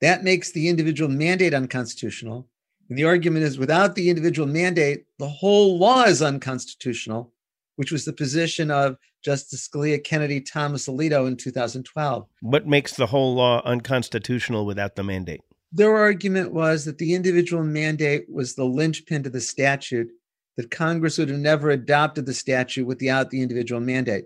That 0.01 0.25
makes 0.25 0.51
the 0.51 0.67
individual 0.67 1.09
mandate 1.09 1.53
unconstitutional. 1.53 2.49
And 2.89 2.97
the 2.97 3.05
argument 3.05 3.45
is 3.45 3.57
without 3.57 3.95
the 3.95 4.09
individual 4.09 4.47
mandate, 4.47 5.05
the 5.17 5.27
whole 5.27 5.79
law 5.79 6.03
is 6.03 6.21
unconstitutional, 6.21 7.31
which 7.77 7.91
was 7.91 8.05
the 8.05 8.13
position 8.13 8.69
of 8.69 8.97
Justice 9.23 9.67
Scalia, 9.67 10.03
Kennedy, 10.03 10.39
Thomas 10.39 10.87
Alito 10.87 11.27
in 11.27 11.35
2012. 11.35 12.27
What 12.41 12.67
makes 12.67 12.95
the 12.95 13.07
whole 13.07 13.33
law 13.33 13.61
unconstitutional 13.65 14.65
without 14.67 14.95
the 14.95 15.03
mandate? 15.03 15.41
Their 15.71 15.97
argument 15.97 16.53
was 16.53 16.85
that 16.85 16.99
the 16.99 17.15
individual 17.15 17.63
mandate 17.63 18.25
was 18.31 18.53
the 18.53 18.65
linchpin 18.65 19.23
to 19.23 19.29
the 19.29 19.41
statute, 19.41 20.09
that 20.57 20.71
Congress 20.71 21.17
would 21.17 21.29
have 21.29 21.39
never 21.39 21.71
adopted 21.71 22.25
the 22.25 22.33
statute 22.33 22.85
without 22.85 23.29
the 23.29 23.41
individual 23.41 23.81
mandate. 23.81 24.25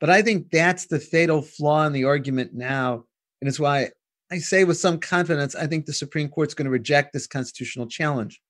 But 0.00 0.10
I 0.10 0.22
think 0.22 0.50
that's 0.50 0.86
the 0.86 0.98
fatal 0.98 1.42
flaw 1.42 1.86
in 1.86 1.92
the 1.92 2.04
argument 2.04 2.54
now. 2.54 3.04
And 3.40 3.48
it's 3.48 3.60
why 3.60 3.90
I 4.30 4.38
say 4.38 4.64
with 4.64 4.78
some 4.78 4.98
confidence, 4.98 5.54
I 5.54 5.66
think 5.66 5.86
the 5.86 5.92
Supreme 5.92 6.28
Court's 6.28 6.54
going 6.54 6.66
to 6.66 6.70
reject 6.70 7.12
this 7.12 7.26
constitutional 7.26 7.86
challenge. 7.86 8.40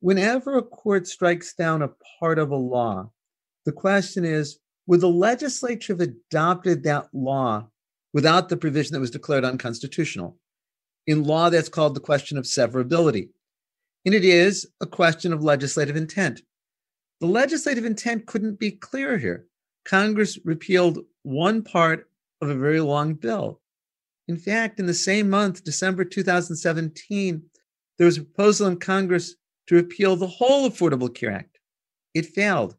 Whenever 0.00 0.56
a 0.56 0.62
court 0.62 1.06
strikes 1.06 1.54
down 1.54 1.82
a 1.82 1.90
part 2.18 2.38
of 2.38 2.50
a 2.50 2.56
law, 2.56 3.10
the 3.64 3.72
question 3.72 4.24
is 4.24 4.58
would 4.86 5.00
the 5.00 5.08
legislature 5.08 5.92
have 5.92 6.00
adopted 6.00 6.82
that 6.82 7.08
law 7.12 7.68
without 8.12 8.48
the 8.48 8.56
provision 8.56 8.94
that 8.94 9.00
was 9.00 9.10
declared 9.10 9.44
unconstitutional? 9.44 10.36
In 11.06 11.24
law, 11.24 11.48
that's 11.48 11.68
called 11.68 11.94
the 11.94 12.00
question 12.00 12.36
of 12.36 12.44
severability. 12.44 13.28
And 14.04 14.14
it 14.14 14.24
is 14.24 14.66
a 14.80 14.86
question 14.86 15.32
of 15.32 15.44
legislative 15.44 15.96
intent. 15.96 16.42
The 17.20 17.26
legislative 17.26 17.84
intent 17.84 18.26
couldn't 18.26 18.58
be 18.58 18.72
clearer 18.72 19.18
here. 19.18 19.46
Congress 19.84 20.38
repealed 20.44 21.00
one 21.22 21.62
part 21.62 22.10
of 22.40 22.48
a 22.48 22.54
very 22.54 22.80
long 22.80 23.14
bill. 23.14 23.60
In 24.30 24.36
fact, 24.36 24.78
in 24.78 24.86
the 24.86 24.94
same 24.94 25.28
month, 25.28 25.64
December 25.64 26.04
2017, 26.04 27.42
there 27.98 28.04
was 28.04 28.16
a 28.16 28.22
proposal 28.22 28.68
in 28.68 28.76
Congress 28.76 29.34
to 29.66 29.74
repeal 29.74 30.14
the 30.14 30.28
whole 30.28 30.70
Affordable 30.70 31.12
Care 31.12 31.32
Act. 31.32 31.58
It 32.14 32.26
failed. 32.26 32.76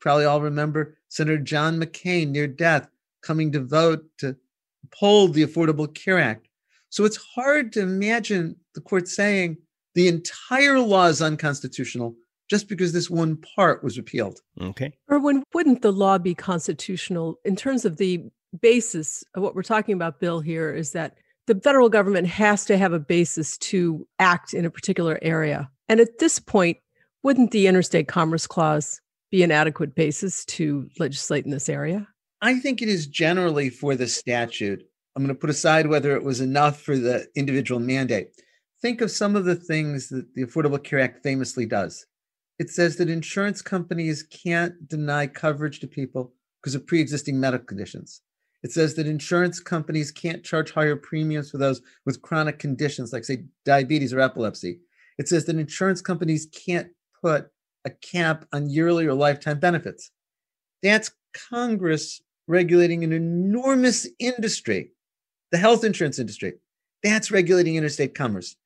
Probably 0.00 0.24
all 0.24 0.40
remember 0.42 0.98
Senator 1.08 1.38
John 1.38 1.80
McCain 1.80 2.30
near 2.30 2.48
death 2.48 2.88
coming 3.22 3.52
to 3.52 3.60
vote 3.60 4.04
to 4.18 4.34
uphold 4.82 5.32
the 5.32 5.46
Affordable 5.46 5.94
Care 5.94 6.18
Act. 6.18 6.48
So 6.88 7.04
it's 7.04 7.18
hard 7.36 7.72
to 7.74 7.82
imagine 7.82 8.56
the 8.74 8.80
court 8.80 9.06
saying 9.06 9.58
the 9.94 10.08
entire 10.08 10.80
law 10.80 11.06
is 11.06 11.22
unconstitutional 11.22 12.16
just 12.48 12.66
because 12.66 12.92
this 12.92 13.08
one 13.08 13.36
part 13.36 13.84
was 13.84 13.96
repealed. 13.96 14.40
Okay. 14.60 14.92
Erwin, 15.08 15.44
wouldn't 15.54 15.82
the 15.82 15.92
law 15.92 16.18
be 16.18 16.34
constitutional 16.34 17.38
in 17.44 17.54
terms 17.54 17.84
of 17.84 17.96
the 17.98 18.24
basis 18.60 19.24
of 19.34 19.42
what 19.42 19.54
we're 19.54 19.62
talking 19.62 19.94
about, 19.94 20.20
Bill, 20.20 20.40
here 20.40 20.72
is 20.72 20.92
that 20.92 21.16
the 21.46 21.54
federal 21.60 21.88
government 21.88 22.26
has 22.28 22.64
to 22.66 22.78
have 22.78 22.92
a 22.92 22.98
basis 22.98 23.58
to 23.58 24.06
act 24.18 24.54
in 24.54 24.64
a 24.64 24.70
particular 24.70 25.18
area. 25.22 25.70
And 25.88 26.00
at 26.00 26.18
this 26.18 26.38
point, 26.38 26.78
wouldn't 27.22 27.50
the 27.50 27.66
Interstate 27.66 28.08
Commerce 28.08 28.46
Clause 28.46 29.00
be 29.30 29.42
an 29.42 29.50
adequate 29.50 29.94
basis 29.94 30.44
to 30.46 30.88
legislate 30.98 31.44
in 31.44 31.50
this 31.50 31.68
area? 31.68 32.06
I 32.40 32.58
think 32.58 32.80
it 32.80 32.88
is 32.88 33.06
generally 33.06 33.68
for 33.68 33.94
the 33.94 34.06
statute. 34.06 34.82
I'm 35.14 35.22
going 35.22 35.34
to 35.34 35.40
put 35.40 35.50
aside 35.50 35.88
whether 35.88 36.14
it 36.14 36.24
was 36.24 36.40
enough 36.40 36.80
for 36.80 36.96
the 36.96 37.26
individual 37.34 37.80
mandate. 37.80 38.28
Think 38.80 39.00
of 39.00 39.10
some 39.10 39.36
of 39.36 39.44
the 39.44 39.56
things 39.56 40.08
that 40.08 40.32
the 40.34 40.44
Affordable 40.44 40.82
Care 40.82 41.00
Act 41.00 41.22
famously 41.22 41.66
does. 41.66 42.06
It 42.58 42.70
says 42.70 42.96
that 42.96 43.10
insurance 43.10 43.60
companies 43.60 44.22
can't 44.22 44.88
deny 44.88 45.26
coverage 45.26 45.80
to 45.80 45.86
people 45.86 46.32
because 46.60 46.74
of 46.74 46.86
pre 46.86 47.00
existing 47.00 47.38
medical 47.40 47.66
conditions. 47.66 48.22
It 48.62 48.72
says 48.72 48.94
that 48.94 49.06
insurance 49.06 49.58
companies 49.58 50.10
can't 50.10 50.44
charge 50.44 50.70
higher 50.70 50.96
premiums 50.96 51.50
for 51.50 51.58
those 51.58 51.80
with 52.04 52.20
chronic 52.22 52.58
conditions 52.58 53.12
like, 53.12 53.24
say, 53.24 53.44
diabetes 53.64 54.12
or 54.12 54.20
epilepsy. 54.20 54.80
It 55.18 55.28
says 55.28 55.46
that 55.46 55.56
insurance 55.56 56.02
companies 56.02 56.46
can't 56.52 56.88
put 57.22 57.48
a 57.84 57.90
cap 57.90 58.44
on 58.52 58.68
yearly 58.68 59.06
or 59.06 59.14
lifetime 59.14 59.58
benefits. 59.58 60.10
That's 60.82 61.10
Congress 61.50 62.20
regulating 62.46 63.04
an 63.04 63.12
enormous 63.12 64.06
industry, 64.18 64.92
the 65.52 65.58
health 65.58 65.84
insurance 65.84 66.18
industry. 66.18 66.54
That's 67.02 67.30
regulating 67.30 67.76
interstate 67.76 68.14
commerce. 68.14 68.56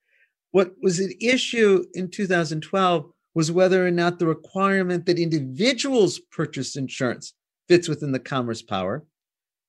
What 0.51 0.75
was 0.83 1.01
at 1.01 1.11
issue 1.21 1.85
in 1.95 2.11
2012 2.11 3.11
was 3.35 3.53
whether 3.53 3.87
or 3.87 3.91
not 3.91 4.19
the 4.19 4.27
requirement 4.27 5.07
that 5.07 5.19
individuals 5.19 6.21
purchase 6.31 6.77
insurance 6.77 7.35
fits 7.69 7.89
within 7.89 8.13
the 8.13 8.21
commerce 8.21 8.63
power. 8.63 9.05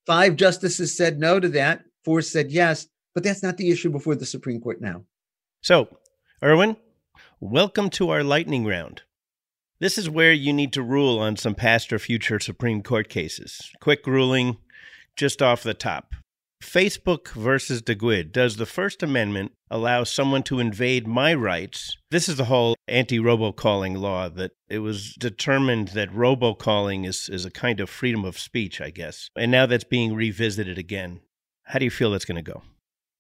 Five 0.06 0.36
justices 0.36 0.96
said 0.96 1.20
no 1.20 1.40
to 1.40 1.50
that, 1.50 1.84
four 2.04 2.22
said 2.22 2.52
yes, 2.52 2.88
but 3.16 3.24
that's 3.24 3.42
not 3.42 3.58
the 3.58 3.72
issue 3.72 3.90
before 3.90 4.14
the 4.14 4.26
Supreme 4.26 4.62
Court 4.62 4.80
now. 4.80 5.04
So, 5.62 5.98
Erwin, 6.44 6.78
welcome 7.40 7.90
to 7.92 8.12
our 8.12 8.24
lightning 8.24 8.68
round. 8.68 9.02
This 9.80 9.98
is 9.98 10.08
where 10.08 10.32
you 10.32 10.54
need 10.54 10.74
to 10.74 10.84
rule 10.84 11.18
on 11.18 11.38
some 11.38 11.56
past 11.56 11.92
or 11.92 11.98
future 11.98 12.40
Supreme 12.40 12.84
Court 12.84 13.10
cases. 13.10 13.72
Quick 13.82 14.06
ruling, 14.06 14.58
just 15.16 15.42
off 15.42 15.64
the 15.64 15.74
top. 15.74 16.14
Facebook 16.66 17.30
versus 17.30 17.82
Duguid. 17.82 18.32
Does 18.32 18.58
the 18.58 18.66
First 18.66 19.04
Amendment 19.04 19.54
allow 19.70 20.04
someone 20.04 20.44
to 20.44 20.60
invade 20.60 21.08
my 21.08 21.34
rights? 21.34 21.96
This 22.12 22.28
is 22.28 22.38
the 22.38 22.46
whole 22.46 22.76
anti 22.88 23.20
robocalling 23.20 23.98
law 23.98 24.30
that 24.30 24.52
it 24.68 24.80
was 24.80 25.14
determined 25.14 25.90
that 25.90 26.10
robocalling 26.10 27.06
is, 27.08 27.30
is 27.30 27.46
a 27.46 27.52
kind 27.52 27.80
of 27.80 27.90
freedom 27.90 28.26
of 28.26 28.40
speech, 28.40 28.82
I 28.82 28.90
guess. 28.90 29.30
And 29.36 29.52
now 29.52 29.66
that's 29.66 29.84
being 29.84 30.16
revisited 30.16 30.78
again. 30.78 31.22
How 31.64 31.80
do 31.80 31.86
you 31.86 31.92
feel 31.92 32.12
that's 32.12 32.26
going 32.26 32.44
to 32.44 32.52
go? 32.52 32.64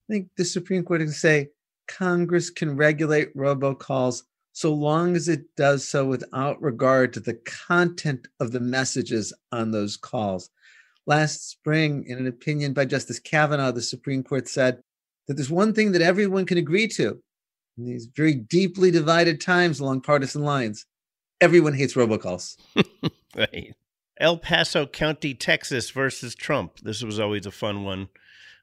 I 0.09 0.13
think 0.13 0.29
the 0.37 0.45
Supreme 0.45 0.83
Court 0.83 1.01
can 1.01 1.11
say 1.11 1.49
Congress 1.87 2.49
can 2.49 2.75
regulate 2.75 3.35
robocalls 3.35 4.23
so 4.53 4.73
long 4.73 5.15
as 5.15 5.27
it 5.27 5.55
does 5.55 5.87
so 5.87 6.05
without 6.05 6.61
regard 6.61 7.13
to 7.13 7.19
the 7.19 7.39
content 7.67 8.27
of 8.39 8.51
the 8.51 8.59
messages 8.59 9.33
on 9.51 9.71
those 9.71 9.97
calls. 9.97 10.49
Last 11.07 11.49
spring, 11.49 12.05
in 12.07 12.17
an 12.17 12.27
opinion 12.27 12.73
by 12.73 12.85
Justice 12.85 13.19
Kavanaugh, 13.19 13.71
the 13.71 13.81
Supreme 13.81 14.23
Court 14.23 14.47
said 14.47 14.81
that 15.27 15.35
there's 15.35 15.51
one 15.51 15.73
thing 15.73 15.91
that 15.91 16.01
everyone 16.01 16.45
can 16.45 16.57
agree 16.57 16.87
to 16.89 17.21
in 17.77 17.85
these 17.85 18.07
very 18.15 18.33
deeply 18.33 18.89
divided 18.89 19.39
times 19.41 19.79
along 19.79 20.01
partisan 20.01 20.43
lines 20.43 20.85
everyone 21.41 21.73
hates 21.73 21.93
robocalls. 21.93 22.57
right. 23.35 23.75
El 24.19 24.37
Paso 24.37 24.85
County, 24.87 25.33
Texas 25.33 25.89
versus 25.89 26.35
Trump. 26.35 26.79
This 26.81 27.03
was 27.03 27.19
always 27.19 27.45
a 27.45 27.51
fun 27.51 27.83
one. 27.83 28.09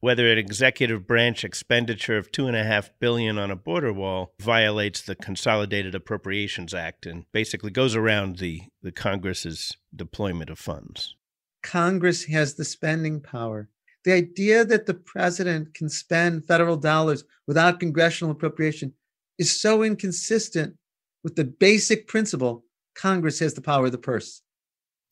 Whether 0.00 0.26
an 0.32 0.38
executive 0.38 1.06
branch 1.06 1.44
expenditure 1.44 2.16
of 2.16 2.32
two 2.32 2.48
and 2.48 2.56
a 2.56 2.64
half 2.64 2.90
billion 2.98 3.38
on 3.38 3.52
a 3.52 3.56
border 3.56 3.92
wall 3.92 4.32
violates 4.40 5.00
the 5.00 5.14
Consolidated 5.14 5.94
Appropriations 5.94 6.74
Act 6.74 7.06
and 7.06 7.24
basically 7.32 7.70
goes 7.70 7.94
around 7.94 8.38
the, 8.38 8.62
the 8.82 8.90
Congress's 8.90 9.76
deployment 9.94 10.50
of 10.50 10.58
funds. 10.58 11.14
Congress 11.62 12.24
has 12.24 12.54
the 12.54 12.64
spending 12.64 13.20
power. 13.20 13.68
The 14.04 14.12
idea 14.12 14.64
that 14.64 14.86
the 14.86 14.94
president 14.94 15.74
can 15.74 15.88
spend 15.88 16.46
federal 16.46 16.76
dollars 16.76 17.24
without 17.46 17.80
congressional 17.80 18.32
appropriation 18.32 18.94
is 19.38 19.60
so 19.60 19.82
inconsistent 19.82 20.76
with 21.22 21.36
the 21.36 21.44
basic 21.44 22.08
principle 22.08 22.64
Congress 22.94 23.38
has 23.38 23.54
the 23.54 23.62
power 23.62 23.86
of 23.86 23.92
the 23.92 23.98
purse. 23.98 24.42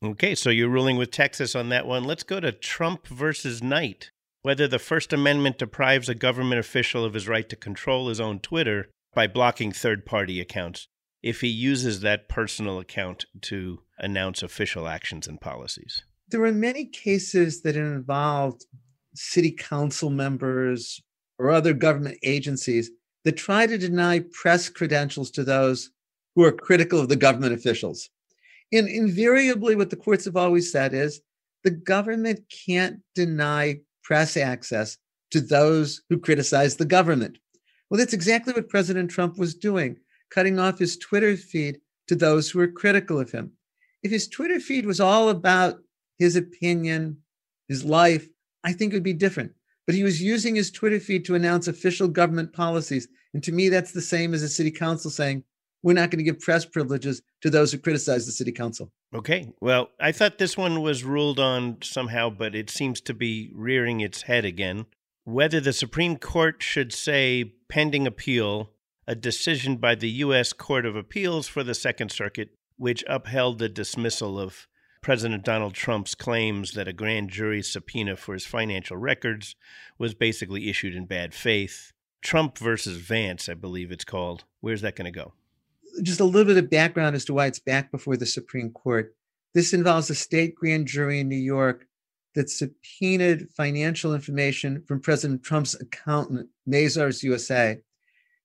Okay, 0.05 0.35
so 0.35 0.51
you're 0.51 0.69
ruling 0.69 0.97
with 0.97 1.11
Texas 1.11 1.55
on 1.55 1.69
that 1.69 1.87
one. 1.87 2.05
Let's 2.05 2.23
go 2.23 2.41
to 2.41 2.53
Trump 2.53 3.07
versus 3.07 3.63
Knight. 3.63 4.11
Whether 4.43 4.67
the 4.67 4.79
First 4.79 5.13
Amendment 5.13 5.59
deprives 5.59 6.09
a 6.09 6.15
government 6.15 6.59
official 6.59 7.05
of 7.05 7.15
his 7.15 7.29
right 7.29 7.49
to 7.49 7.57
control 7.57 8.09
his 8.09 8.21
own 8.21 8.41
Twitter 8.41 8.89
by 9.15 9.27
blocking 9.27 9.73
third 9.73 10.07
party 10.07 10.41
accounts 10.41 10.89
if 11.23 11.43
he 11.43 11.49
uses 11.49 12.01
that 12.01 12.29
personal 12.29 12.79
account 12.79 13.27
to 13.43 13.81
announce 13.99 14.43
official 14.43 14.89
actions 14.89 15.29
and 15.29 15.41
policies. 15.41 16.03
There 16.31 16.45
are 16.45 16.53
many 16.53 16.85
cases 16.85 17.63
that 17.63 17.75
involved 17.75 18.65
city 19.15 19.51
council 19.51 20.11
members 20.11 21.03
or 21.39 21.51
other 21.51 21.73
government 21.73 22.19
agencies 22.23 22.91
that 23.25 23.37
try 23.37 23.67
to 23.67 23.77
deny 23.77 24.21
press 24.33 24.69
credentials 24.69 25.33
to 25.33 25.43
those 25.43 25.91
who 26.37 26.45
are 26.45 26.53
critical 26.53 27.01
of 27.01 27.09
the 27.09 27.17
government 27.17 27.55
officials. 27.55 28.09
And 28.73 28.89
invariably, 28.89 29.75
what 29.75 29.91
the 29.91 29.97
courts 29.97 30.25
have 30.27 30.37
always 30.37 30.71
said 30.71 30.95
is 30.95 31.21
the 31.65 31.73
government 31.73 32.41
can't 32.65 33.01
deny 33.17 33.81
press 34.05 34.37
access 34.37 34.99
to 35.33 35.41
those 35.41 36.03
who 36.09 36.19
criticize 36.19 36.77
the 36.77 36.85
government. 36.85 37.39
Well, 37.89 37.99
that's 37.99 38.15
exactly 38.15 38.53
what 38.53 38.69
President 38.69 39.11
Trump 39.11 39.37
was 39.37 39.55
doing, 39.55 39.97
cutting 40.33 40.61
off 40.61 40.79
his 40.79 40.97
Twitter 40.97 41.37
feed 41.37 41.81
to 42.07 42.15
those 42.15 42.49
who 42.49 42.61
were 42.61 42.69
critical 42.69 43.19
of 43.19 43.33
him. 43.33 43.51
If 44.05 44.13
his 44.13 44.29
Twitter 44.29 44.61
feed 44.61 44.87
was 44.87 45.01
all 45.01 45.29
about 45.29 45.81
his 46.21 46.37
opinion, 46.37 47.17
his 47.67 47.85
life, 47.85 48.29
I 48.63 48.73
think 48.73 48.93
it 48.93 48.97
would 48.97 49.03
be 49.03 49.15
different. 49.15 49.53
But 49.87 49.97
he 49.97 50.05
was 50.05 50.23
using 50.23 50.55
his 50.55 50.71
Twitter 50.71 51.01
feed 51.01 51.25
to 51.25 51.35
announce 51.35 51.67
official 51.67 52.07
government 52.07 52.53
policies. 52.53 53.09
And 53.35 53.43
to 53.43 53.51
me, 53.51 53.71
that's 53.71 53.91
the 53.91 54.03
same 54.03 54.35
as 54.35 54.43
a 54.43 54.49
city 54.49 54.71
council 54.71 55.11
saying, 55.11 55.43
we're 55.83 55.95
not 55.95 56.11
going 56.11 56.19
to 56.19 56.31
give 56.31 56.39
press 56.39 56.67
privileges 56.67 57.23
to 57.41 57.49
those 57.49 57.73
who 57.73 57.79
criticize 57.79 58.27
the 58.27 58.33
city 58.33 58.53
council. 58.53 58.93
Okay. 59.15 59.51
Well, 59.61 59.89
I 59.99 60.13
thought 60.13 60.37
this 60.37 60.59
one 60.59 60.83
was 60.83 61.05
ruled 61.05 61.41
on 61.41 61.79
somehow, 61.83 62.29
but 62.29 62.55
it 62.55 62.69
seems 62.69 63.01
to 63.01 63.15
be 63.15 63.51
rearing 63.55 64.01
its 64.01 64.23
head 64.23 64.45
again. 64.45 64.87
Whether 65.25 65.59
the 65.59 65.73
Supreme 65.73 66.19
Court 66.19 66.63
should 66.63 66.93
say, 66.93 67.55
pending 67.71 68.07
appeal, 68.07 68.71
a 69.07 69.15
decision 69.15 69.77
by 69.77 69.95
the 69.95 70.11
U.S. 70.11 70.53
Court 70.53 70.85
of 70.85 70.97
Appeals 70.97 71.49
for 71.49 71.65
the 71.65 71.75
Second 71.75 72.13
Circuit, 72.13 72.51
which 72.77 73.03
upheld 73.09 73.59
the 73.59 73.69
dismissal 73.71 74.39
of 74.39 74.67
President 75.03 75.45
Donald 75.45 75.73
Trump's 75.73 76.15
claims 76.15 76.73
that 76.73 76.89
a 76.89 76.93
grand 76.93 77.31
jury 77.31 77.63
subpoena 77.63 78.17
for 78.17 78.35
his 78.35 78.45
financial 78.45 78.99
records 78.99 79.57
was 79.99 80.13
basically 80.13 80.69
issued 80.69 80.95
in 80.95 81.07
bad 81.07 81.33
faith. 81.33 81.93
Trump 82.23 82.59
versus 82.59 82.99
Vance, 82.99 83.49
I 83.49 83.55
believe 83.55 83.91
it's 83.91 84.05
called. 84.05 84.45
Where's 84.61 84.83
that 84.83 84.97
going 84.97 85.11
to 85.11 85.19
go? 85.19 85.33
Just 86.03 86.21
a 86.21 86.25
little 86.25 86.45
bit 86.45 86.63
of 86.63 86.71
background 86.71 87.17
as 87.17 87.25
to 87.25 87.35
why 87.35 87.47
it's 87.47 87.59
back 87.59 87.91
before 87.91 88.17
the 88.19 88.27
Supreme 88.27 88.71
Court. 88.71 89.15
This 89.55 89.73
involves 89.73 90.11
a 90.11 90.15
state 90.15 90.55
grand 90.55 90.87
jury 90.87 91.21
in 91.21 91.29
New 91.29 91.37
York 91.37 91.87
that 92.35 92.51
subpoenaed 92.51 93.49
financial 93.57 94.15
information 94.15 94.83
from 94.87 95.01
President 95.01 95.43
Trump's 95.43 95.75
accountant, 95.75 96.49
Mazars 96.69 97.23
USA. 97.23 97.81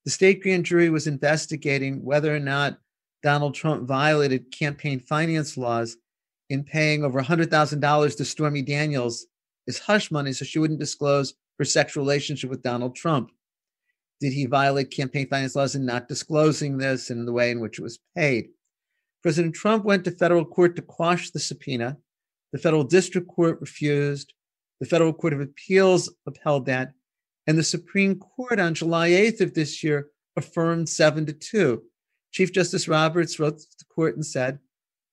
The 0.05 0.11
state 0.11 0.41
grand 0.41 0.65
jury 0.65 0.89
was 0.89 1.05
investigating 1.05 2.03
whether 2.03 2.33
or 2.33 2.39
not 2.39 2.79
Donald 3.21 3.55
Trump 3.55 3.87
violated 3.87 4.51
campaign 4.51 4.99
finance 4.99 5.57
laws 5.57 5.97
in 6.49 6.63
paying 6.63 7.03
over 7.03 7.21
$100,000 7.21 8.17
to 8.17 8.25
Stormy 8.25 8.61
Daniels 8.61 9.27
is 9.67 9.79
hush 9.79 10.11
money 10.11 10.31
so 10.31 10.45
she 10.45 10.59
wouldn't 10.59 10.79
disclose 10.79 11.33
her 11.57 11.65
sexual 11.65 12.03
relationship 12.03 12.49
with 12.49 12.61
Donald 12.61 12.95
Trump. 12.95 13.31
Did 14.21 14.33
he 14.33 14.45
violate 14.45 14.91
campaign 14.91 15.27
finance 15.27 15.55
laws 15.55 15.75
in 15.75 15.85
not 15.85 16.07
disclosing 16.07 16.77
this 16.77 17.09
and 17.09 17.27
the 17.27 17.33
way 17.33 17.51
in 17.51 17.59
which 17.59 17.79
it 17.79 17.83
was 17.83 17.99
paid? 18.15 18.49
President 19.23 19.55
Trump 19.55 19.83
went 19.83 20.05
to 20.05 20.11
federal 20.11 20.45
court 20.45 20.75
to 20.75 20.81
quash 20.81 21.31
the 21.31 21.39
subpoena. 21.39 21.97
The 22.53 22.59
federal 22.59 22.83
district 22.83 23.27
court 23.27 23.59
refused. 23.59 24.33
The 24.79 24.85
federal 24.85 25.13
court 25.13 25.33
of 25.33 25.41
appeals 25.41 26.13
upheld 26.27 26.67
that. 26.67 26.93
And 27.47 27.57
the 27.57 27.63
Supreme 27.63 28.15
Court 28.19 28.59
on 28.59 28.73
July 28.73 29.09
8th 29.09 29.41
of 29.41 29.53
this 29.53 29.83
year 29.83 30.07
affirmed 30.37 30.89
seven 30.89 31.25
to 31.25 31.33
two. 31.33 31.83
Chief 32.31 32.51
Justice 32.51 32.87
Roberts 32.87 33.39
wrote 33.39 33.59
to 33.59 33.65
the 33.79 33.85
court 33.85 34.15
and 34.15 34.25
said, 34.25 34.59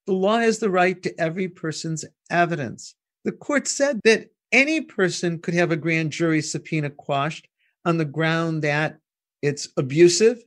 the 0.07 0.13
law 0.13 0.39
has 0.39 0.59
the 0.59 0.71
right 0.71 1.03
to 1.03 1.21
every 1.21 1.49
person's 1.49 2.05
evidence. 2.31 2.95
The 3.25 3.33
court 3.33 3.69
said 3.69 4.01
that 4.05 4.29
any 4.51 4.81
person 4.81 5.39
could 5.39 5.55
have 5.55 5.71
a 5.71 5.77
grand 5.77 6.13
jury 6.13 6.43
subpoena 6.43 6.91
quashed 6.91 7.49
on 7.85 7.99
the 7.99 8.05
ground 8.05 8.63
that 8.63 8.99
it's 9.41 9.69
abusive, 9.77 10.43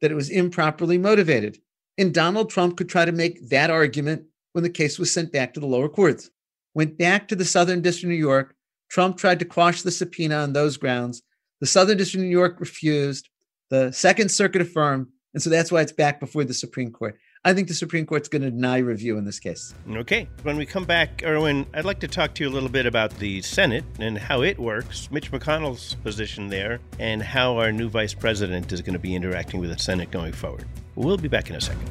that 0.00 0.10
it 0.10 0.14
was 0.14 0.30
improperly 0.30 0.98
motivated. 0.98 1.58
And 1.98 2.14
Donald 2.14 2.50
Trump 2.50 2.76
could 2.76 2.88
try 2.88 3.04
to 3.04 3.12
make 3.12 3.48
that 3.50 3.70
argument 3.70 4.24
when 4.52 4.64
the 4.64 4.70
case 4.70 4.98
was 4.98 5.12
sent 5.12 5.32
back 5.32 5.52
to 5.54 5.60
the 5.60 5.66
lower 5.66 5.88
courts. 5.88 6.30
Went 6.74 6.96
back 6.96 7.28
to 7.28 7.36
the 7.36 7.44
Southern 7.44 7.82
District 7.82 8.04
of 8.04 8.10
New 8.10 8.16
York. 8.16 8.54
Trump 8.88 9.16
tried 9.16 9.38
to 9.40 9.44
quash 9.44 9.82
the 9.82 9.90
subpoena 9.90 10.36
on 10.36 10.52
those 10.52 10.76
grounds. 10.76 11.22
The 11.60 11.66
Southern 11.66 11.98
District 11.98 12.22
of 12.22 12.26
New 12.26 12.30
York 12.30 12.58
refused. 12.60 13.28
The 13.70 13.92
Second 13.92 14.30
Circuit 14.30 14.62
affirmed. 14.62 15.08
And 15.34 15.42
so 15.42 15.50
that's 15.50 15.70
why 15.70 15.80
it's 15.80 15.92
back 15.92 16.20
before 16.20 16.44
the 16.44 16.54
Supreme 16.54 16.90
Court. 16.90 17.18
I 17.42 17.54
think 17.54 17.68
the 17.68 17.74
Supreme 17.74 18.04
Court's 18.04 18.28
going 18.28 18.42
to 18.42 18.50
deny 18.50 18.76
review 18.76 19.16
in 19.16 19.24
this 19.24 19.40
case. 19.40 19.74
Okay. 19.90 20.28
When 20.42 20.58
we 20.58 20.66
come 20.66 20.84
back, 20.84 21.22
Erwin, 21.24 21.64
I'd 21.72 21.86
like 21.86 22.00
to 22.00 22.08
talk 22.08 22.34
to 22.34 22.44
you 22.44 22.50
a 22.50 22.52
little 22.52 22.68
bit 22.68 22.84
about 22.84 23.18
the 23.18 23.40
Senate 23.40 23.82
and 23.98 24.18
how 24.18 24.42
it 24.42 24.58
works, 24.58 25.10
Mitch 25.10 25.32
McConnell's 25.32 25.94
position 25.94 26.48
there, 26.48 26.80
and 26.98 27.22
how 27.22 27.56
our 27.56 27.72
new 27.72 27.88
vice 27.88 28.12
president 28.12 28.70
is 28.72 28.82
going 28.82 28.92
to 28.92 28.98
be 28.98 29.14
interacting 29.14 29.58
with 29.58 29.70
the 29.70 29.78
Senate 29.78 30.10
going 30.10 30.32
forward. 30.32 30.66
We'll 30.96 31.16
be 31.16 31.28
back 31.28 31.48
in 31.48 31.56
a 31.56 31.62
second. 31.62 31.90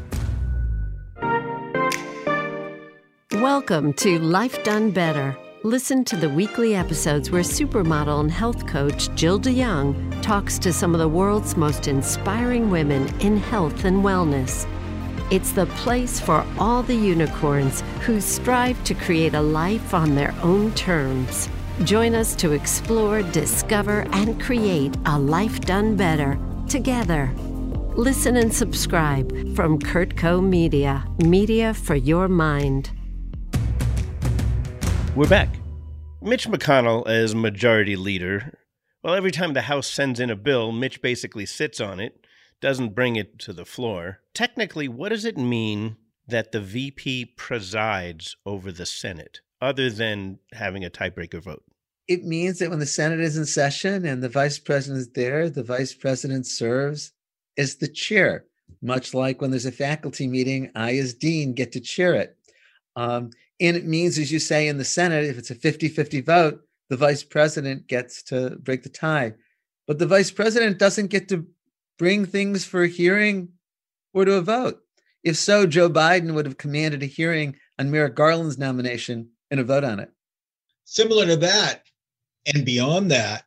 Welcome 3.31 3.93
to 3.93 4.19
Life 4.19 4.63
Done 4.63 4.91
Better. 4.91 5.35
Listen 5.63 6.05
to 6.05 6.15
the 6.15 6.29
weekly 6.29 6.75
episodes 6.75 7.31
where 7.31 7.41
supermodel 7.41 8.19
and 8.19 8.29
health 8.29 8.67
coach 8.67 9.09
Jill 9.15 9.39
DeYoung 9.39 10.21
talks 10.21 10.59
to 10.59 10.71
some 10.71 10.93
of 10.93 10.99
the 10.99 11.09
world's 11.09 11.57
most 11.57 11.87
inspiring 11.87 12.69
women 12.69 13.07
in 13.19 13.37
health 13.37 13.85
and 13.85 14.03
wellness. 14.03 14.67
It's 15.31 15.51
the 15.51 15.67
place 15.67 16.19
for 16.19 16.43
all 16.57 16.81
the 16.81 16.95
unicorns 16.95 17.81
who 18.01 18.19
strive 18.19 18.83
to 18.83 18.95
create 18.95 19.35
a 19.35 19.41
life 19.41 19.93
on 19.93 20.15
their 20.15 20.33
own 20.41 20.71
terms. 20.73 21.47
Join 21.83 22.15
us 22.15 22.35
to 22.37 22.53
explore, 22.53 23.21
discover, 23.21 24.07
and 24.11 24.41
create 24.41 24.97
a 25.05 25.19
life 25.19 25.61
done 25.61 25.95
better 25.95 26.39
together. 26.67 27.31
Listen 27.95 28.37
and 28.37 28.51
subscribe 28.51 29.29
from 29.55 29.77
CurtCo 29.77 30.43
Media, 30.43 31.05
media 31.19 31.75
for 31.75 31.93
your 31.93 32.27
mind. 32.27 32.89
We're 35.15 35.29
back. 35.29 35.49
Mitch 36.23 36.47
McConnell, 36.47 37.07
as 37.07 37.35
majority 37.35 37.95
leader, 37.95 38.57
well, 39.03 39.13
every 39.13 39.31
time 39.31 39.53
the 39.53 39.61
House 39.61 39.87
sends 39.87 40.19
in 40.19 40.31
a 40.31 40.35
bill, 40.35 40.71
Mitch 40.71 41.03
basically 41.03 41.45
sits 41.45 41.79
on 41.79 41.99
it, 41.99 42.18
doesn't 42.61 42.95
bring 42.95 43.15
it 43.15 43.39
to 43.39 43.53
the 43.53 43.65
floor. 43.65 44.19
Technically, 44.33 44.87
what 44.87 45.09
does 45.09 45.25
it 45.25 45.37
mean 45.37 45.97
that 46.27 46.51
the 46.51 46.61
VP 46.61 47.33
presides 47.37 48.35
over 48.45 48.71
the 48.71 48.85
Senate, 48.85 49.41
other 49.61 49.89
than 49.89 50.39
having 50.53 50.85
a 50.85 50.89
tiebreaker 50.89 51.41
vote? 51.41 51.63
It 52.07 52.23
means 52.23 52.59
that 52.59 52.69
when 52.69 52.79
the 52.79 52.85
Senate 52.85 53.19
is 53.19 53.37
in 53.37 53.45
session 53.45 54.05
and 54.05 54.23
the 54.23 54.29
vice 54.29 54.57
president 54.57 54.99
is 54.99 55.09
there, 55.11 55.49
the 55.49 55.63
vice 55.63 55.93
president 55.93 56.47
serves 56.47 57.11
as 57.57 57.75
the 57.75 57.87
chair, 57.87 58.45
much 58.81 59.13
like 59.13 59.41
when 59.41 59.51
there's 59.51 59.65
a 59.65 59.71
faculty 59.71 60.27
meeting, 60.27 60.71
I, 60.75 60.95
as 60.97 61.13
dean, 61.13 61.53
get 61.53 61.71
to 61.73 61.79
chair 61.79 62.15
it. 62.15 62.35
Um, 62.95 63.31
and 63.59 63.77
it 63.77 63.85
means, 63.85 64.17
as 64.17 64.31
you 64.31 64.39
say 64.39 64.67
in 64.67 64.77
the 64.77 64.85
Senate, 64.85 65.25
if 65.25 65.37
it's 65.37 65.51
a 65.51 65.55
50 65.55 65.89
50 65.89 66.21
vote, 66.21 66.61
the 66.89 66.97
vice 66.97 67.23
president 67.23 67.87
gets 67.87 68.23
to 68.23 68.57
break 68.61 68.83
the 68.83 68.89
tie. 68.89 69.33
But 69.85 69.99
the 69.99 70.07
vice 70.07 70.31
president 70.31 70.79
doesn't 70.79 71.07
get 71.07 71.29
to 71.29 71.45
bring 71.99 72.25
things 72.25 72.65
for 72.65 72.81
a 72.81 72.87
hearing 72.87 73.49
or 74.13 74.25
to 74.25 74.33
a 74.35 74.41
vote. 74.41 74.81
If 75.23 75.35
so, 75.35 75.67
Joe 75.67 75.89
Biden 75.89 76.33
would 76.33 76.45
have 76.45 76.57
commanded 76.57 77.03
a 77.03 77.07
hearing 77.07 77.57
on 77.77 77.91
Merrick 77.91 78.15
Garland's 78.15 78.57
nomination 78.57 79.29
and 79.51 79.59
a 79.59 79.63
vote 79.63 79.83
on 79.83 79.99
it. 79.99 80.09
Similar 80.85 81.27
to 81.27 81.35
that, 81.35 81.83
and 82.51 82.65
beyond 82.65 83.11
that, 83.11 83.43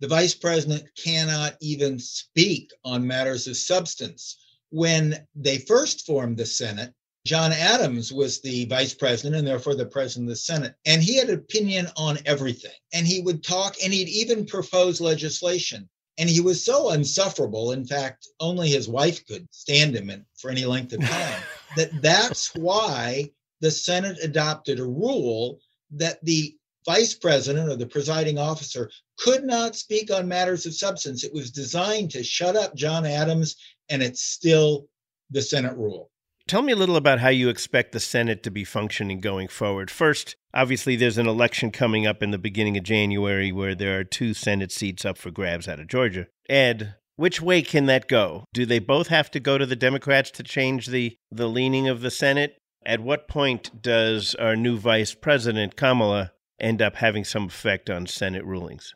the 0.00 0.06
vice 0.06 0.34
president 0.34 0.84
cannot 1.02 1.56
even 1.60 1.98
speak 1.98 2.70
on 2.84 3.06
matters 3.06 3.46
of 3.46 3.56
substance. 3.56 4.36
When 4.70 5.26
they 5.34 5.58
first 5.58 6.04
formed 6.04 6.36
the 6.36 6.46
Senate, 6.46 6.92
John 7.26 7.52
Adams 7.52 8.12
was 8.12 8.42
the 8.42 8.66
vice 8.66 8.92
president 8.92 9.36
and 9.36 9.46
therefore 9.46 9.74
the 9.74 9.86
president 9.86 10.28
of 10.28 10.32
the 10.32 10.36
Senate. 10.36 10.74
And 10.84 11.02
he 11.02 11.16
had 11.16 11.30
an 11.30 11.38
opinion 11.38 11.88
on 11.96 12.18
everything. 12.26 12.72
And 12.92 13.06
he 13.06 13.22
would 13.22 13.42
talk 13.42 13.76
and 13.82 13.94
he'd 13.94 14.08
even 14.08 14.44
propose 14.44 15.00
legislation. 15.00 15.88
And 16.18 16.28
he 16.28 16.40
was 16.40 16.64
so 16.64 16.92
insufferable. 16.92 17.72
In 17.72 17.84
fact, 17.84 18.28
only 18.38 18.68
his 18.68 18.88
wife 18.88 19.26
could 19.26 19.48
stand 19.50 19.96
him 19.96 20.24
for 20.36 20.50
any 20.50 20.64
length 20.64 20.92
of 20.92 21.00
time. 21.00 21.42
that 21.76 22.02
that's 22.02 22.54
why 22.54 23.30
the 23.60 23.70
Senate 23.70 24.18
adopted 24.22 24.78
a 24.78 24.84
rule 24.84 25.58
that 25.90 26.24
the 26.24 26.56
vice 26.84 27.14
president 27.14 27.70
or 27.70 27.76
the 27.76 27.86
presiding 27.86 28.38
officer 28.38 28.90
could 29.18 29.44
not 29.44 29.74
speak 29.74 30.10
on 30.10 30.28
matters 30.28 30.66
of 30.66 30.74
substance. 30.74 31.24
It 31.24 31.32
was 31.32 31.50
designed 31.50 32.10
to 32.12 32.22
shut 32.22 32.56
up 32.56 32.74
John 32.74 33.06
Adams, 33.06 33.56
and 33.88 34.02
it's 34.02 34.22
still 34.22 34.86
the 35.30 35.42
Senate 35.42 35.76
rule. 35.76 36.10
Tell 36.46 36.62
me 36.62 36.72
a 36.72 36.76
little 36.76 36.96
about 36.96 37.20
how 37.20 37.30
you 37.30 37.48
expect 37.48 37.92
the 37.92 38.00
Senate 38.00 38.42
to 38.42 38.50
be 38.50 38.64
functioning 38.64 39.20
going 39.20 39.48
forward. 39.48 39.90
First, 39.90 40.36
obviously, 40.54 40.96
there's 40.96 41.18
an 41.18 41.26
election 41.26 41.70
coming 41.70 42.06
up 42.06 42.22
in 42.22 42.30
the 42.30 42.38
beginning 42.38 42.76
of 42.76 42.84
January 42.84 43.52
where 43.52 43.74
there 43.74 43.98
are 43.98 44.04
two 44.04 44.32
Senate 44.34 44.72
seats 44.72 45.04
up 45.04 45.18
for 45.18 45.30
grabs 45.30 45.68
out 45.68 45.80
of 45.80 45.88
Georgia. 45.88 46.26
Ed, 46.48 46.94
which 47.16 47.40
way 47.40 47.62
can 47.62 47.86
that 47.86 48.08
go? 48.08 48.44
Do 48.52 48.66
they 48.66 48.78
both 48.78 49.08
have 49.08 49.30
to 49.32 49.40
go 49.40 49.58
to 49.58 49.66
the 49.66 49.76
Democrats 49.76 50.30
to 50.32 50.42
change 50.42 50.86
the, 50.86 51.16
the 51.30 51.48
leaning 51.48 51.88
of 51.88 52.00
the 52.00 52.10
Senate? 52.10 52.56
At 52.86 53.00
what 53.00 53.28
point 53.28 53.82
does 53.82 54.34
our 54.34 54.56
new 54.56 54.76
vice 54.76 55.14
president, 55.14 55.76
Kamala, 55.76 56.32
end 56.60 56.82
up 56.82 56.96
having 56.96 57.24
some 57.24 57.46
effect 57.46 57.88
on 57.88 58.06
Senate 58.06 58.44
rulings? 58.44 58.94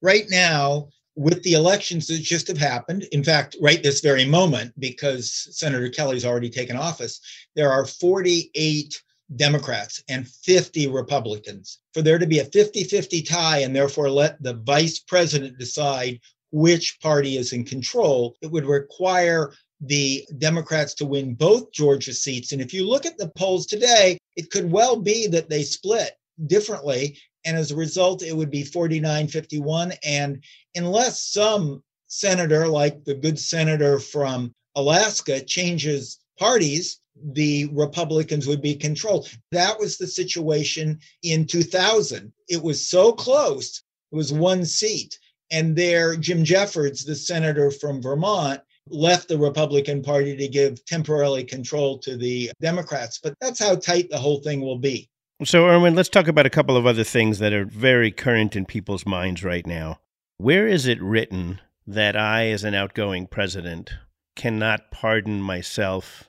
Right 0.00 0.26
now, 0.30 0.88
with 1.16 1.42
the 1.42 1.54
elections 1.54 2.06
that 2.06 2.22
just 2.22 2.46
have 2.46 2.58
happened, 2.58 3.02
in 3.10 3.24
fact, 3.24 3.56
right 3.60 3.82
this 3.82 4.00
very 4.00 4.24
moment, 4.24 4.72
because 4.78 5.48
Senator 5.50 5.88
Kelly's 5.88 6.24
already 6.24 6.48
taken 6.48 6.76
office, 6.76 7.20
there 7.56 7.72
are 7.72 7.84
48 7.84 9.02
Democrats 9.36 10.02
and 10.08 10.28
50 10.28 10.88
Republicans. 10.88 11.78
For 11.92 12.02
there 12.02 12.18
to 12.18 12.26
be 12.26 12.38
a 12.38 12.44
50 12.44 12.84
50 12.84 13.22
tie 13.22 13.58
and 13.58 13.74
therefore 13.74 14.10
let 14.10 14.42
the 14.42 14.54
vice 14.54 14.98
president 15.00 15.58
decide 15.58 16.20
which 16.50 16.98
party 17.00 17.36
is 17.36 17.52
in 17.52 17.64
control, 17.64 18.36
it 18.40 18.50
would 18.50 18.64
require 18.64 19.52
the 19.80 20.26
Democrats 20.38 20.94
to 20.94 21.06
win 21.06 21.34
both 21.34 21.70
Georgia 21.72 22.12
seats. 22.12 22.52
And 22.52 22.60
if 22.60 22.72
you 22.72 22.88
look 22.88 23.06
at 23.06 23.18
the 23.18 23.30
polls 23.36 23.66
today, 23.66 24.18
it 24.36 24.50
could 24.50 24.70
well 24.70 24.96
be 24.96 25.26
that 25.28 25.48
they 25.48 25.62
split 25.62 26.12
differently. 26.46 27.18
And 27.44 27.56
as 27.56 27.70
a 27.70 27.76
result, 27.76 28.22
it 28.22 28.36
would 28.36 28.50
be 28.50 28.64
49 28.64 29.28
51. 29.28 29.92
And 30.04 30.42
unless 30.74 31.22
some 31.22 31.82
senator, 32.06 32.66
like 32.66 33.04
the 33.04 33.14
good 33.14 33.38
senator 33.38 33.98
from 33.98 34.52
Alaska, 34.74 35.40
changes 35.44 36.18
parties, 36.38 37.00
the 37.32 37.68
Republicans 37.72 38.46
would 38.46 38.62
be 38.62 38.74
controlled. 38.74 39.28
That 39.52 39.78
was 39.78 39.98
the 39.98 40.06
situation 40.06 40.98
in 41.22 41.46
2000. 41.46 42.32
It 42.48 42.62
was 42.62 42.84
so 42.84 43.12
close, 43.12 43.82
it 44.12 44.16
was 44.16 44.32
one 44.32 44.64
seat. 44.64 45.18
And 45.50 45.74
there, 45.74 46.14
Jim 46.16 46.44
Jeffords, 46.44 47.04
the 47.04 47.14
senator 47.14 47.70
from 47.70 48.02
Vermont, 48.02 48.60
left 48.90 49.28
the 49.28 49.38
Republican 49.38 50.02
Party 50.02 50.36
to 50.36 50.48
give 50.48 50.84
temporarily 50.84 51.44
control 51.44 51.98
to 51.98 52.16
the 52.16 52.50
Democrats. 52.60 53.18
But 53.22 53.34
that's 53.40 53.58
how 53.58 53.76
tight 53.76 54.10
the 54.10 54.18
whole 54.18 54.40
thing 54.40 54.60
will 54.60 54.78
be. 54.78 55.08
So, 55.44 55.68
Erwin, 55.68 55.94
let's 55.94 56.08
talk 56.08 56.26
about 56.26 56.46
a 56.46 56.50
couple 56.50 56.76
of 56.76 56.84
other 56.84 57.04
things 57.04 57.38
that 57.38 57.52
are 57.52 57.64
very 57.64 58.10
current 58.10 58.56
in 58.56 58.66
people's 58.66 59.06
minds 59.06 59.44
right 59.44 59.66
now. 59.66 60.00
Where 60.36 60.66
is 60.66 60.86
it 60.86 61.00
written 61.00 61.60
that 61.86 62.16
I, 62.16 62.48
as 62.48 62.64
an 62.64 62.74
outgoing 62.74 63.26
president, 63.28 63.92
cannot 64.34 64.90
pardon 64.90 65.40
myself, 65.40 66.28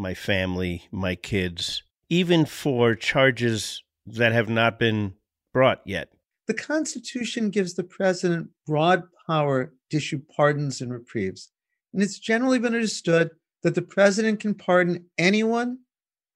my 0.00 0.14
family, 0.14 0.88
my 0.90 1.14
kids, 1.14 1.82
even 2.08 2.46
for 2.46 2.94
charges 2.94 3.82
that 4.06 4.32
have 4.32 4.48
not 4.48 4.78
been 4.78 5.14
brought 5.52 5.80
yet? 5.84 6.08
The 6.46 6.54
Constitution 6.54 7.50
gives 7.50 7.74
the 7.74 7.84
president 7.84 8.48
broad 8.66 9.04
power 9.26 9.72
to 9.90 9.96
issue 9.96 10.20
pardons 10.34 10.80
and 10.80 10.92
reprieves. 10.92 11.52
And 11.92 12.02
it's 12.02 12.18
generally 12.18 12.58
been 12.58 12.74
understood 12.74 13.30
that 13.62 13.74
the 13.74 13.82
president 13.82 14.40
can 14.40 14.54
pardon 14.54 15.04
anyone 15.18 15.78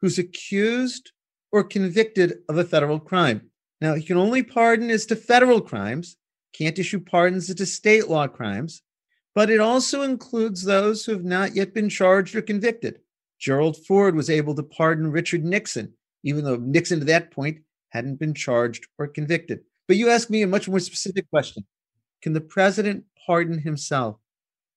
who's 0.00 0.18
accused 0.18 1.10
or 1.50 1.64
convicted 1.64 2.34
of 2.48 2.58
a 2.58 2.64
federal 2.64 3.00
crime. 3.00 3.50
Now, 3.80 3.94
he 3.94 4.02
can 4.02 4.16
only 4.16 4.42
pardon 4.42 4.90
as 4.90 5.06
to 5.06 5.16
federal 5.16 5.60
crimes, 5.60 6.16
can't 6.52 6.78
issue 6.78 7.00
pardons 7.00 7.48
as 7.48 7.56
to 7.56 7.66
state 7.66 8.08
law 8.08 8.26
crimes, 8.26 8.82
but 9.34 9.50
it 9.50 9.60
also 9.60 10.02
includes 10.02 10.62
those 10.62 11.04
who 11.04 11.12
have 11.12 11.24
not 11.24 11.56
yet 11.56 11.74
been 11.74 11.88
charged 11.88 12.36
or 12.36 12.42
convicted. 12.42 13.00
Gerald 13.44 13.76
Ford 13.76 14.16
was 14.16 14.30
able 14.30 14.54
to 14.54 14.62
pardon 14.62 15.10
Richard 15.10 15.44
Nixon, 15.44 15.92
even 16.22 16.44
though 16.44 16.56
Nixon 16.56 17.00
to 17.00 17.04
that 17.04 17.30
point 17.30 17.58
hadn't 17.90 18.18
been 18.18 18.32
charged 18.32 18.86
or 18.98 19.06
convicted. 19.06 19.60
But 19.86 19.98
you 19.98 20.08
ask 20.08 20.30
me 20.30 20.40
a 20.40 20.46
much 20.46 20.66
more 20.66 20.80
specific 20.80 21.28
question 21.28 21.66
Can 22.22 22.32
the 22.32 22.40
president 22.40 23.04
pardon 23.26 23.58
himself? 23.58 24.16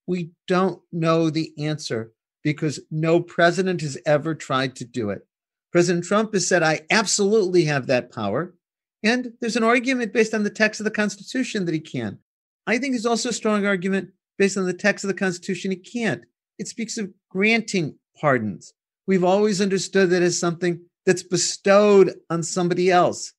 We 0.06 0.32
don't 0.46 0.82
know 0.92 1.30
the 1.30 1.50
answer 1.58 2.12
because 2.44 2.78
no 2.90 3.20
president 3.20 3.80
has 3.80 3.96
ever 4.04 4.34
tried 4.34 4.76
to 4.76 4.84
do 4.84 5.08
it. 5.08 5.26
President 5.72 6.04
Trump 6.04 6.34
has 6.34 6.46
said, 6.46 6.62
I 6.62 6.82
absolutely 6.90 7.64
have 7.64 7.86
that 7.86 8.12
power. 8.12 8.54
And 9.02 9.32
there's 9.40 9.56
an 9.56 9.64
argument 9.64 10.12
based 10.12 10.34
on 10.34 10.44
the 10.44 10.50
text 10.50 10.78
of 10.78 10.84
the 10.84 10.90
Constitution 10.90 11.64
that 11.64 11.74
he 11.74 11.80
can. 11.80 12.18
I 12.66 12.76
think 12.76 12.92
there's 12.92 13.06
also 13.06 13.30
a 13.30 13.34
strong 13.34 13.64
argument 13.64 14.10
based 14.36 14.58
on 14.58 14.66
the 14.66 14.74
text 14.74 15.04
of 15.04 15.08
the 15.08 15.14
Constitution 15.14 15.70
he 15.70 15.78
can't. 15.78 16.24
It 16.58 16.68
speaks 16.68 16.98
of 16.98 17.10
granting 17.30 17.98
pardons. 18.20 18.72
We've 19.06 19.24
always 19.24 19.60
understood 19.60 20.10
that 20.10 20.22
as 20.22 20.38
something 20.38 20.80
that's 21.06 21.22
bestowed 21.22 22.14
on 22.28 22.42
somebody 22.42 22.90
else. 22.90 23.32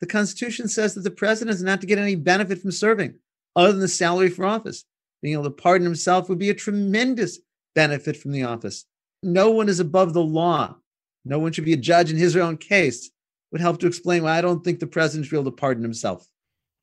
The 0.00 0.06
Constitution 0.06 0.68
says 0.68 0.94
that 0.94 1.02
the 1.02 1.10
president 1.10 1.54
is 1.54 1.62
not 1.62 1.80
to 1.80 1.86
get 1.86 1.98
any 1.98 2.14
benefit 2.14 2.60
from 2.60 2.70
serving 2.70 3.14
other 3.56 3.72
than 3.72 3.80
the 3.80 3.88
salary 3.88 4.28
for 4.28 4.44
office. 4.44 4.84
Being 5.22 5.34
able 5.34 5.44
to 5.44 5.50
pardon 5.50 5.86
himself 5.86 6.28
would 6.28 6.38
be 6.38 6.50
a 6.50 6.54
tremendous 6.54 7.40
benefit 7.74 8.16
from 8.16 8.32
the 8.32 8.44
office. 8.44 8.84
No 9.22 9.50
one 9.50 9.68
is 9.68 9.80
above 9.80 10.12
the 10.12 10.22
law. 10.22 10.76
No 11.24 11.38
one 11.38 11.52
should 11.52 11.64
be 11.64 11.72
a 11.72 11.78
judge 11.78 12.10
in 12.10 12.16
his 12.16 12.36
or 12.36 12.42
own 12.42 12.58
case. 12.58 13.10
Would 13.50 13.60
help 13.60 13.80
to 13.80 13.86
explain 13.86 14.22
why 14.22 14.38
I 14.38 14.42
don't 14.42 14.62
think 14.62 14.78
the 14.78 14.86
president 14.86 15.26
should 15.26 15.32
be 15.32 15.40
able 15.40 15.50
to 15.50 15.56
pardon 15.56 15.82
himself. 15.82 16.28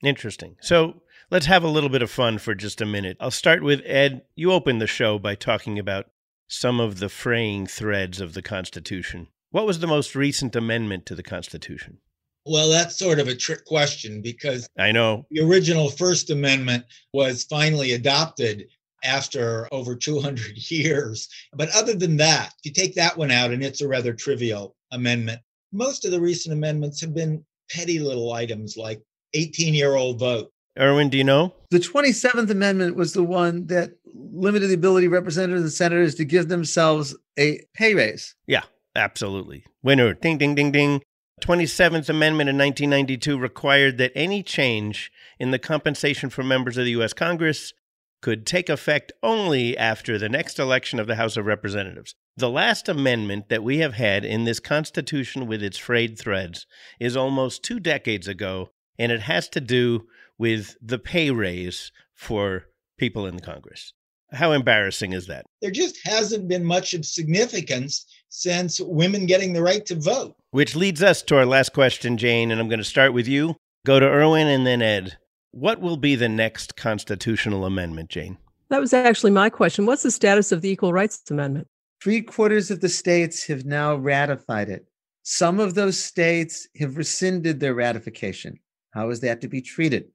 Interesting. 0.03 0.55
So 0.59 1.01
let's 1.29 1.45
have 1.45 1.63
a 1.63 1.69
little 1.69 1.89
bit 1.89 2.01
of 2.01 2.11
fun 2.11 2.37
for 2.37 2.55
just 2.55 2.81
a 2.81 2.85
minute. 2.85 3.15
I'll 3.19 3.31
start 3.31 3.63
with 3.63 3.81
Ed. 3.85 4.23
You 4.35 4.51
opened 4.51 4.81
the 4.81 4.87
show 4.87 5.19
by 5.19 5.35
talking 5.35 5.79
about 5.79 6.07
some 6.53 6.79
of 6.79 6.99
the 6.99 7.09
fraying 7.09 7.65
threads 7.65 8.21
of 8.21 8.33
the 8.35 8.41
Constitution. 8.41 9.27
What 9.49 9.65
was 9.65 9.79
the 9.79 9.87
most 9.87 10.15
recent 10.15 10.55
amendment 10.55 11.05
to 11.07 11.15
the 11.15 11.23
Constitution? 11.23 11.97
Well, 12.45 12.69
that's 12.69 12.97
sort 12.97 13.19
of 13.19 13.27
a 13.27 13.35
trick 13.35 13.65
question 13.65 14.21
because 14.21 14.67
I 14.77 14.91
know. 14.91 15.25
the 15.31 15.41
original 15.41 15.89
First 15.89 16.29
Amendment 16.29 16.85
was 17.11 17.45
finally 17.45 17.93
adopted 17.93 18.67
after 19.03 19.67
over 19.73 19.95
200 19.95 20.57
years. 20.71 21.27
But 21.53 21.69
other 21.75 21.95
than 21.95 22.17
that, 22.17 22.53
if 22.59 22.65
you 22.65 22.71
take 22.71 22.95
that 22.95 23.17
one 23.17 23.31
out, 23.31 23.51
and 23.51 23.63
it's 23.63 23.81
a 23.81 23.87
rather 23.87 24.13
trivial 24.13 24.75
amendment, 24.91 25.41
most 25.71 26.05
of 26.05 26.11
the 26.11 26.21
recent 26.21 26.53
amendments 26.53 27.01
have 27.01 27.15
been 27.15 27.43
petty 27.71 27.97
little 27.97 28.31
items 28.31 28.77
like 28.77 29.01
18 29.33 29.73
year 29.73 29.95
old 29.95 30.19
vote. 30.19 30.51
Erwin, 30.79 31.09
do 31.09 31.17
you 31.17 31.23
know? 31.23 31.53
The 31.69 31.79
27th 31.79 32.49
Amendment 32.49 32.95
was 32.95 33.13
the 33.13 33.23
one 33.23 33.67
that 33.67 33.91
limited 34.13 34.67
the 34.67 34.75
ability 34.75 35.07
of 35.07 35.11
representatives 35.11 35.61
and 35.61 35.71
senators 35.71 36.15
to 36.15 36.25
give 36.25 36.47
themselves 36.47 37.15
a 37.37 37.61
pay 37.73 37.93
raise. 37.93 38.35
Yeah, 38.47 38.63
absolutely. 38.95 39.65
Winner. 39.83 40.13
Ding, 40.13 40.37
ding, 40.37 40.55
ding, 40.55 40.71
ding. 40.71 41.01
27th 41.41 42.09
Amendment 42.09 42.49
in 42.49 42.57
1992 42.57 43.37
required 43.37 43.97
that 43.97 44.11
any 44.15 44.43
change 44.43 45.11
in 45.39 45.51
the 45.51 45.59
compensation 45.59 46.29
for 46.29 46.43
members 46.43 46.77
of 46.77 46.85
the 46.85 46.91
U.S. 46.91 47.13
Congress 47.13 47.73
could 48.21 48.45
take 48.45 48.69
effect 48.69 49.11
only 49.21 49.77
after 49.77 50.17
the 50.17 50.29
next 50.29 50.57
election 50.57 50.99
of 50.99 51.07
the 51.07 51.15
House 51.15 51.35
of 51.35 51.45
Representatives. 51.45 52.15
The 52.37 52.49
last 52.49 52.87
amendment 52.87 53.49
that 53.49 53.63
we 53.63 53.79
have 53.79 53.95
had 53.95 54.23
in 54.23 54.45
this 54.45 54.61
Constitution 54.61 55.45
with 55.45 55.61
its 55.61 55.77
frayed 55.77 56.17
threads 56.17 56.65
is 56.99 57.17
almost 57.17 57.63
two 57.63 57.79
decades 57.79 58.27
ago, 58.27 58.69
and 58.97 59.11
it 59.11 59.21
has 59.21 59.49
to 59.49 59.59
do 59.59 60.07
with 60.37 60.75
the 60.81 60.99
pay 60.99 61.31
raise 61.31 61.91
for 62.13 62.65
people 62.97 63.25
in 63.25 63.35
the 63.35 63.41
Congress. 63.41 63.93
How 64.31 64.51
embarrassing 64.51 65.13
is 65.13 65.27
that? 65.27 65.45
There 65.61 65.71
just 65.71 65.99
hasn't 66.05 66.47
been 66.47 66.65
much 66.65 66.93
of 66.93 67.05
significance 67.05 68.05
since 68.29 68.79
women 68.79 69.27
getting 69.27 69.53
the 69.53 69.61
right 69.61 69.85
to 69.85 69.95
vote. 69.95 70.35
Which 70.51 70.75
leads 70.75 71.03
us 71.03 71.21
to 71.23 71.37
our 71.37 71.45
last 71.45 71.73
question, 71.73 72.17
Jane, 72.17 72.49
and 72.49 72.59
I'm 72.59 72.67
going 72.67 72.79
to 72.79 72.83
start 72.83 73.13
with 73.13 73.27
you, 73.27 73.55
go 73.85 73.99
to 73.99 74.05
Erwin, 74.05 74.47
and 74.47 74.65
then 74.65 74.81
Ed. 74.81 75.17
What 75.51 75.81
will 75.81 75.97
be 75.97 76.15
the 76.15 76.29
next 76.29 76.75
constitutional 76.75 77.65
amendment, 77.65 78.09
Jane? 78.09 78.37
That 78.69 78.81
was 78.81 78.91
actually 78.91 79.31
my 79.31 79.51
question. 79.51 79.85
What's 79.85 80.01
the 80.01 80.09
status 80.09 80.51
of 80.51 80.61
the 80.61 80.69
Equal 80.69 80.93
Rights 80.93 81.21
Amendment? 81.29 81.67
Three 82.01 82.23
quarters 82.23 82.71
of 82.71 82.81
the 82.81 82.89
states 82.89 83.45
have 83.45 83.65
now 83.65 83.95
ratified 83.95 84.67
it. 84.67 84.87
Some 85.21 85.59
of 85.59 85.75
those 85.75 86.03
states 86.03 86.67
have 86.79 86.97
rescinded 86.97 87.59
their 87.59 87.75
ratification. 87.75 88.59
How 88.91 89.11
is 89.11 89.19
that 89.19 89.41
to 89.41 89.47
be 89.47 89.61
treated? 89.61 90.05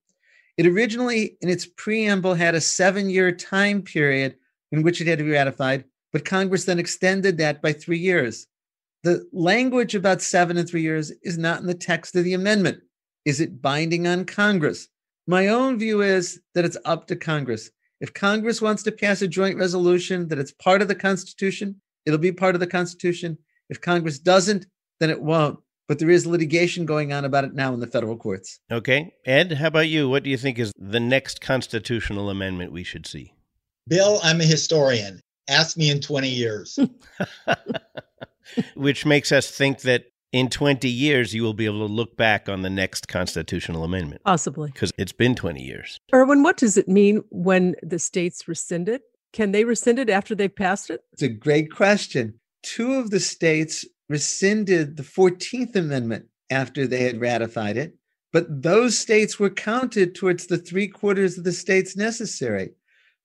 It 0.59 0.67
originally, 0.67 1.37
in 1.41 1.49
its 1.49 1.67
preamble, 1.67 2.35
had 2.35 2.57
a 2.57 2.61
seven 2.61 3.09
year 3.09 3.31
time 3.31 3.81
period 3.81 4.35
in 4.73 4.83
which 4.83 5.01
it 5.01 5.07
had 5.07 5.19
to 5.19 5.25
be 5.25 5.31
ratified, 5.31 5.85
but 6.13 6.25
Congress 6.25 6.65
then 6.65 6.81
extended 6.81 7.39
that 7.39 7.63
by 7.63 7.73
three 7.73 7.99
years. 7.99 8.49
The 9.05 9.25
language 9.33 9.95
about 9.95 10.21
seven 10.21 10.57
and 10.57 10.69
three 10.69 10.83
years 10.83 11.13
is 11.23 11.39
not 11.39 11.61
in 11.61 11.67
the 11.67 11.75
text 11.75 12.17
of 12.17 12.25
the 12.25 12.35
amendment. 12.35 12.81
Is 13.25 13.41
it 13.41 13.63
binding 13.63 14.09
on 14.09 14.25
Congress? 14.25 14.89
My 15.29 15.49
own 15.49 15.79
view 15.79 16.03
is 16.03 16.41
that 16.55 16.65
it's 16.65 16.77
up 16.85 17.07
to 17.07 17.17
Congress. 17.17 17.71
If 18.01 18.13
Congress 18.13 18.61
wants 18.61 18.83
to 18.85 18.93
pass 18.93 19.23
a 19.23 19.29
joint 19.29 19.59
resolution 19.59 20.27
that 20.29 20.39
it's 20.39 20.53
part 20.53 20.83
of 20.83 20.89
the 20.89 20.95
Constitution, 20.95 21.81
it'll 22.05 22.19
be 22.19 22.33
part 22.33 22.57
of 22.57 22.61
the 22.61 22.67
Constitution. 22.67 23.39
If 23.71 23.81
Congress 23.81 24.19
doesn't, 24.19 24.67
then 24.99 25.11
it 25.11 25.21
won't. 25.21 25.61
But 25.89 25.99
there 25.99 26.11
is 26.11 26.27
litigation 26.27 26.85
going 26.85 27.15
on 27.15 27.25
about 27.25 27.45
it 27.45 27.55
now 27.55 27.73
in 27.73 27.81
the 27.81 27.87
federal 27.87 28.17
courts. 28.17 28.61
Okay. 28.71 29.15
Ed, 29.25 29.53
how 29.53 29.69
about 29.69 29.89
you? 29.89 30.09
What 30.09 30.23
do 30.23 30.29
you 30.31 30.37
think 30.37 30.59
is 30.59 30.71
the 30.79 31.01
next 31.01 31.41
constitutional 31.41 32.29
amendment 32.29 32.73
we 32.73 32.85
should 32.85 33.07
see? 33.07 33.33
Bill, 33.89 34.21
I'm 34.23 34.41
a 34.43 34.45
historian. 34.45 35.21
Ask 35.49 35.79
me 35.79 35.91
in 35.91 36.01
20 36.01 36.29
years. 36.29 36.79
Which 38.75 39.07
makes 39.07 39.33
us 39.33 39.51
think 39.51 39.81
that 39.81 40.05
in 40.31 40.51
20 40.51 40.91
years, 40.91 41.33
you 41.33 41.43
will 41.43 41.55
be 41.55 41.65
able 41.65 41.87
to 41.87 41.93
look 41.93 42.19
back 42.19 42.51
on 42.51 42.61
the 42.61 42.69
next 42.69 43.09
constitutional 43.09 43.83
amendment 43.83 44.21
Possibly. 44.27 44.71
because 44.71 44.93
it's 44.99 45.13
been 45.13 45.35
20 45.35 45.63
years. 45.63 45.99
Erwin, 46.15 46.43
what 46.43 46.59
does 46.59 46.77
it 46.77 46.87
mean 46.87 47.23
when 47.31 47.77
the 47.83 47.99
states 47.99 48.47
rescind 48.47 48.91
it? 48.91 49.03
Can 49.33 49.53
they 49.53 49.65
rescind 49.65 49.99
it 49.99 50.11
after 50.11 50.35
they've 50.35 50.55
passed 50.55 50.91
it? 50.91 51.01
It's 51.15 51.23
a 51.23 51.29
great 51.29 51.73
question. 51.73 52.41
Two 52.63 52.95
of 52.95 53.11
the 53.11 53.21
states 53.21 53.87
rescinded 54.09 54.97
the 54.97 55.03
14th 55.03 55.77
Amendment 55.77 56.27
after 56.51 56.87
they 56.87 57.03
had 57.03 57.21
ratified 57.21 57.77
it, 57.77 57.95
but 58.33 58.63
those 58.63 58.99
states 58.99 59.39
were 59.39 59.51
counted 59.51 60.15
towards 60.15 60.47
the 60.47 60.59
three 60.59 60.89
quarters 60.89 61.39
of 61.39 61.45
the 61.45 61.53
states 61.53 61.97
necessary. 61.97 62.71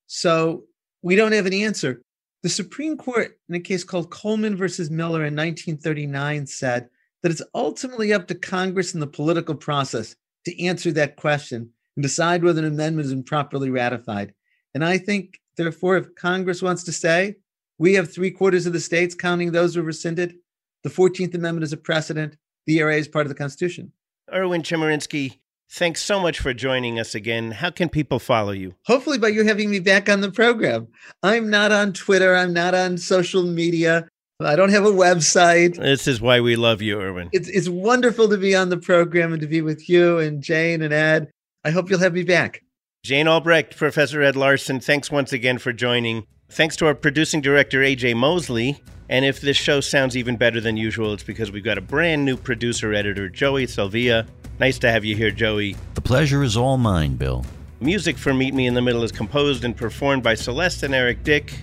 So 0.08 0.64
we 1.02 1.16
don't 1.16 1.32
have 1.32 1.46
an 1.46 1.54
answer. 1.54 2.02
The 2.44 2.50
Supreme 2.50 2.98
Court, 2.98 3.38
in 3.48 3.56
a 3.56 3.60
case 3.60 3.84
called 3.84 4.12
Coleman 4.12 4.56
versus 4.56 4.90
Miller 4.90 5.26
in 5.26 5.36
1939, 5.36 6.46
said 6.48 6.90
that 7.22 7.32
it's 7.32 7.42
ultimately 7.56 8.14
up 8.14 8.28
to 8.28 8.36
Congress 8.36 8.94
and 8.94 9.02
the 9.02 9.08
political 9.08 9.56
process 9.56 10.16
to 10.46 10.64
answer 10.64 10.92
that 10.92 11.16
question 11.16 11.70
and 11.96 12.04
decide 12.04 12.44
whether 12.44 12.60
an 12.60 12.68
amendment 12.68 13.06
is 13.06 13.12
improperly 13.14 13.70
ratified. 13.70 14.34
And 14.74 14.84
I 14.84 14.98
think, 14.98 15.40
therefore, 15.56 15.98
if 15.98 16.16
Congress 16.16 16.62
wants 16.62 16.84
to 16.84 16.92
say 16.92 17.36
we 17.78 17.94
have 17.94 18.12
three 18.12 18.32
quarters 18.32 18.66
of 18.66 18.74
the 18.74 18.80
states 18.80 19.16
counting 19.16 19.52
those 19.52 19.76
who 19.76 19.82
rescinded, 19.82 20.36
the 20.84 20.90
14th 20.90 21.34
Amendment 21.36 21.64
is 21.64 21.74
a 21.74 21.78
precedent, 21.78 22.38
the 22.66 22.80
ERA 22.80 22.96
is 22.96 23.08
part 23.08 23.26
of 23.26 23.30
the 23.30 23.36
Constitution. 23.36 23.92
Erwin 24.34 24.62
Chemerinsky, 24.62 25.38
thanks 25.72 26.02
so 26.02 26.20
much 26.20 26.40
for 26.40 26.54
joining 26.54 27.00
us 27.00 27.16
again. 27.16 27.52
How 27.52 27.70
can 27.70 27.90
people 27.90 28.20
follow 28.20 28.52
you? 28.52 28.76
Hopefully, 28.86 29.18
by 29.18 29.30
you 29.30 29.44
having 29.46 29.70
me 29.70 29.80
back 29.80 30.10
on 30.10 30.22
the 30.22 30.32
program. 30.32 30.88
I'm 31.22 31.50
not 31.50 31.72
on 31.72 31.94
Twitter, 31.94 32.36
I'm 32.36 32.54
not 32.54 32.74
on 32.76 32.98
social 32.98 33.44
media, 33.44 34.08
I 34.40 34.56
don't 34.56 34.70
have 34.70 34.86
a 34.86 34.92
website. 34.92 35.78
This 35.78 36.08
is 36.08 36.20
why 36.20 36.42
we 36.42 36.56
love 36.56 36.82
you, 36.82 37.00
Erwin. 37.00 37.30
It's, 37.32 37.48
it's 37.50 37.70
wonderful 37.70 38.28
to 38.30 38.38
be 38.38 38.56
on 38.56 38.70
the 38.70 38.78
program 38.78 39.32
and 39.32 39.42
to 39.42 39.48
be 39.48 39.62
with 39.62 39.90
you 39.90 40.20
and 40.20 40.42
Jane 40.42 40.82
and 40.82 40.94
Ed. 40.94 41.32
I 41.64 41.72
hope 41.72 41.90
you'll 41.90 42.00
have 42.00 42.14
me 42.14 42.24
back. 42.24 42.62
Jane 43.04 43.28
Albrecht, 43.28 43.76
Professor 43.78 44.22
Ed 44.22 44.36
Larson, 44.36 44.80
thanks 44.80 45.12
once 45.12 45.34
again 45.34 45.58
for 45.58 45.74
joining. 45.74 46.26
Thanks 46.54 46.76
to 46.76 46.86
our 46.86 46.94
producing 46.94 47.42
director, 47.42 47.80
AJ 47.80 48.16
Mosley. 48.16 48.80
And 49.10 49.26
if 49.26 49.42
this 49.42 49.58
show 49.58 49.82
sounds 49.82 50.16
even 50.16 50.38
better 50.38 50.62
than 50.62 50.78
usual, 50.78 51.12
it's 51.12 51.24
because 51.24 51.52
we've 51.52 51.64
got 51.64 51.80
a 51.80 51.82
brand 51.82 52.26
new 52.26 52.38
producer 52.38 52.94
editor, 52.94 53.28
Joey 53.28 53.66
Salvia. 53.66 54.28
Nice 54.60 54.78
to 54.80 54.92
have 54.92 55.04
you 55.04 55.16
here, 55.16 55.32
Joey. 55.32 55.76
The 55.96 56.02
pleasure 56.02 56.44
is 56.44 56.56
all 56.56 56.78
mine, 56.78 57.16
Bill. 57.16 57.44
Music 57.80 58.20
for 58.20 58.36
Meet 58.36 58.54
Me 58.54 58.68
in 58.68 58.76
the 58.76 58.84
Middle 58.84 59.02
is 59.02 59.12
composed 59.12 59.66
and 59.66 59.76
performed 59.76 60.22
by 60.22 60.36
Celeste 60.36 60.84
and 60.84 60.94
Eric 60.94 61.24
Dick. 61.24 61.56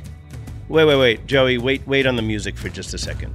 Wait, 0.68 0.84
wait, 0.84 0.96
wait, 0.96 1.24
Joey, 1.24 1.56
wait, 1.58 1.86
wait 1.86 2.04
on 2.04 2.16
the 2.16 2.22
music 2.22 2.58
for 2.58 2.68
just 2.68 2.92
a 2.92 2.98
second. 2.98 3.32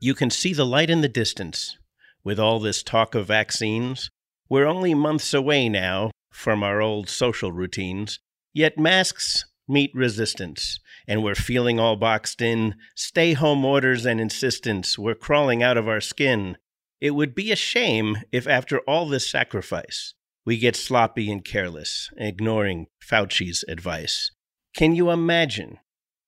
You 0.00 0.14
can 0.14 0.30
see 0.30 0.54
the 0.54 0.64
light 0.64 0.88
in 0.88 1.02
the 1.02 1.06
distance. 1.06 1.76
With 2.24 2.40
all 2.40 2.60
this 2.60 2.82
talk 2.82 3.14
of 3.14 3.26
vaccines, 3.26 4.10
we're 4.48 4.66
only 4.66 4.94
months 4.94 5.34
away 5.34 5.68
now 5.68 6.12
from 6.30 6.62
our 6.62 6.80
old 6.80 7.10
social 7.10 7.52
routines, 7.52 8.20
yet 8.54 8.78
masks 8.78 9.44
meet 9.72 9.90
resistance, 9.94 10.78
and 11.08 11.24
we're 11.24 11.34
feeling 11.34 11.80
all 11.80 11.96
boxed 11.96 12.40
in. 12.42 12.74
Stay 12.94 13.32
home 13.32 13.64
orders 13.64 14.06
and 14.06 14.20
insistence, 14.20 14.98
we're 14.98 15.14
crawling 15.14 15.62
out 15.62 15.76
of 15.76 15.88
our 15.88 16.00
skin. 16.00 16.58
It 17.00 17.12
would 17.12 17.34
be 17.34 17.50
a 17.50 17.56
shame 17.56 18.18
if, 18.30 18.46
after 18.46 18.78
all 18.80 19.08
this 19.08 19.28
sacrifice, 19.28 20.14
we 20.44 20.58
get 20.58 20.76
sloppy 20.76 21.32
and 21.32 21.44
careless, 21.44 22.10
ignoring 22.16 22.86
Fauci's 23.00 23.64
advice. 23.66 24.30
Can 24.76 24.94
you 24.94 25.10
imagine, 25.10 25.78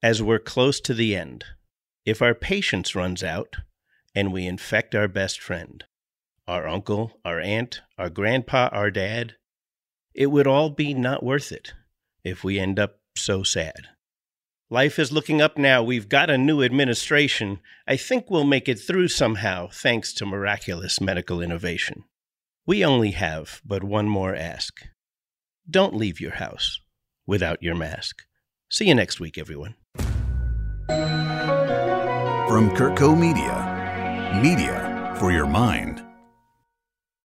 as 0.03 0.23
we're 0.23 0.39
close 0.39 0.81
to 0.81 0.95
the 0.95 1.15
end, 1.15 1.45
if 2.05 2.21
our 2.21 2.35
patience 2.35 2.95
runs 2.95 3.23
out 3.23 3.57
and 4.15 4.33
we 4.33 4.47
infect 4.47 4.95
our 4.95 5.09
best 5.09 5.41
friend, 5.41 5.85
our 6.47 6.69
uncle, 6.69 7.21
our 7.25 7.41
aunt, 7.41 7.81
our 7.99 8.11
grandpa, 8.11 8.69
our 8.73 8.91
dad? 8.91 9.35
It 10.15 10.27
would 10.27 10.47
all 10.47 10.71
be 10.71 10.95
not 10.95 11.23
worth 11.23 11.51
it 11.51 11.73
if 12.23 12.45
we 12.45 12.59
end 12.59 12.79
up 12.79 13.01
so 13.17 13.43
sad. 13.43 13.89
Life 14.71 14.99
is 14.99 15.13
looking 15.13 15.41
up 15.41 15.59
now. 15.59 15.83
We've 15.83 16.09
got 16.09 16.31
a 16.31 16.39
new 16.39 16.63
administration. 16.63 17.61
I 17.87 17.97
think 17.97 18.31
we'll 18.31 18.45
make 18.45 18.69
it 18.69 18.79
through 18.79 19.09
somehow, 19.09 19.69
thanks 19.73 20.13
to 20.15 20.27
miraculous 20.27 21.01
medical 21.01 21.41
innovation. 21.41 22.05
We 22.67 22.85
only 22.85 23.13
have 23.13 23.61
but 23.65 23.85
one 23.85 24.09
more 24.09 24.35
ask. 24.35 24.81
Don't 25.69 25.95
leave 25.95 26.21
your 26.21 26.33
house 26.33 26.81
without 27.27 27.63
your 27.63 27.75
mask. 27.75 28.23
See 28.71 28.89
you 28.89 28.95
next 28.95 29.21
week, 29.21 29.39
everyone. 29.39 29.77
from 32.55 32.71
CurtCo 32.71 33.19
Media. 33.19 34.41
Media 34.41 35.15
for 35.19 35.33
your 35.33 35.47
mind. 35.47 36.04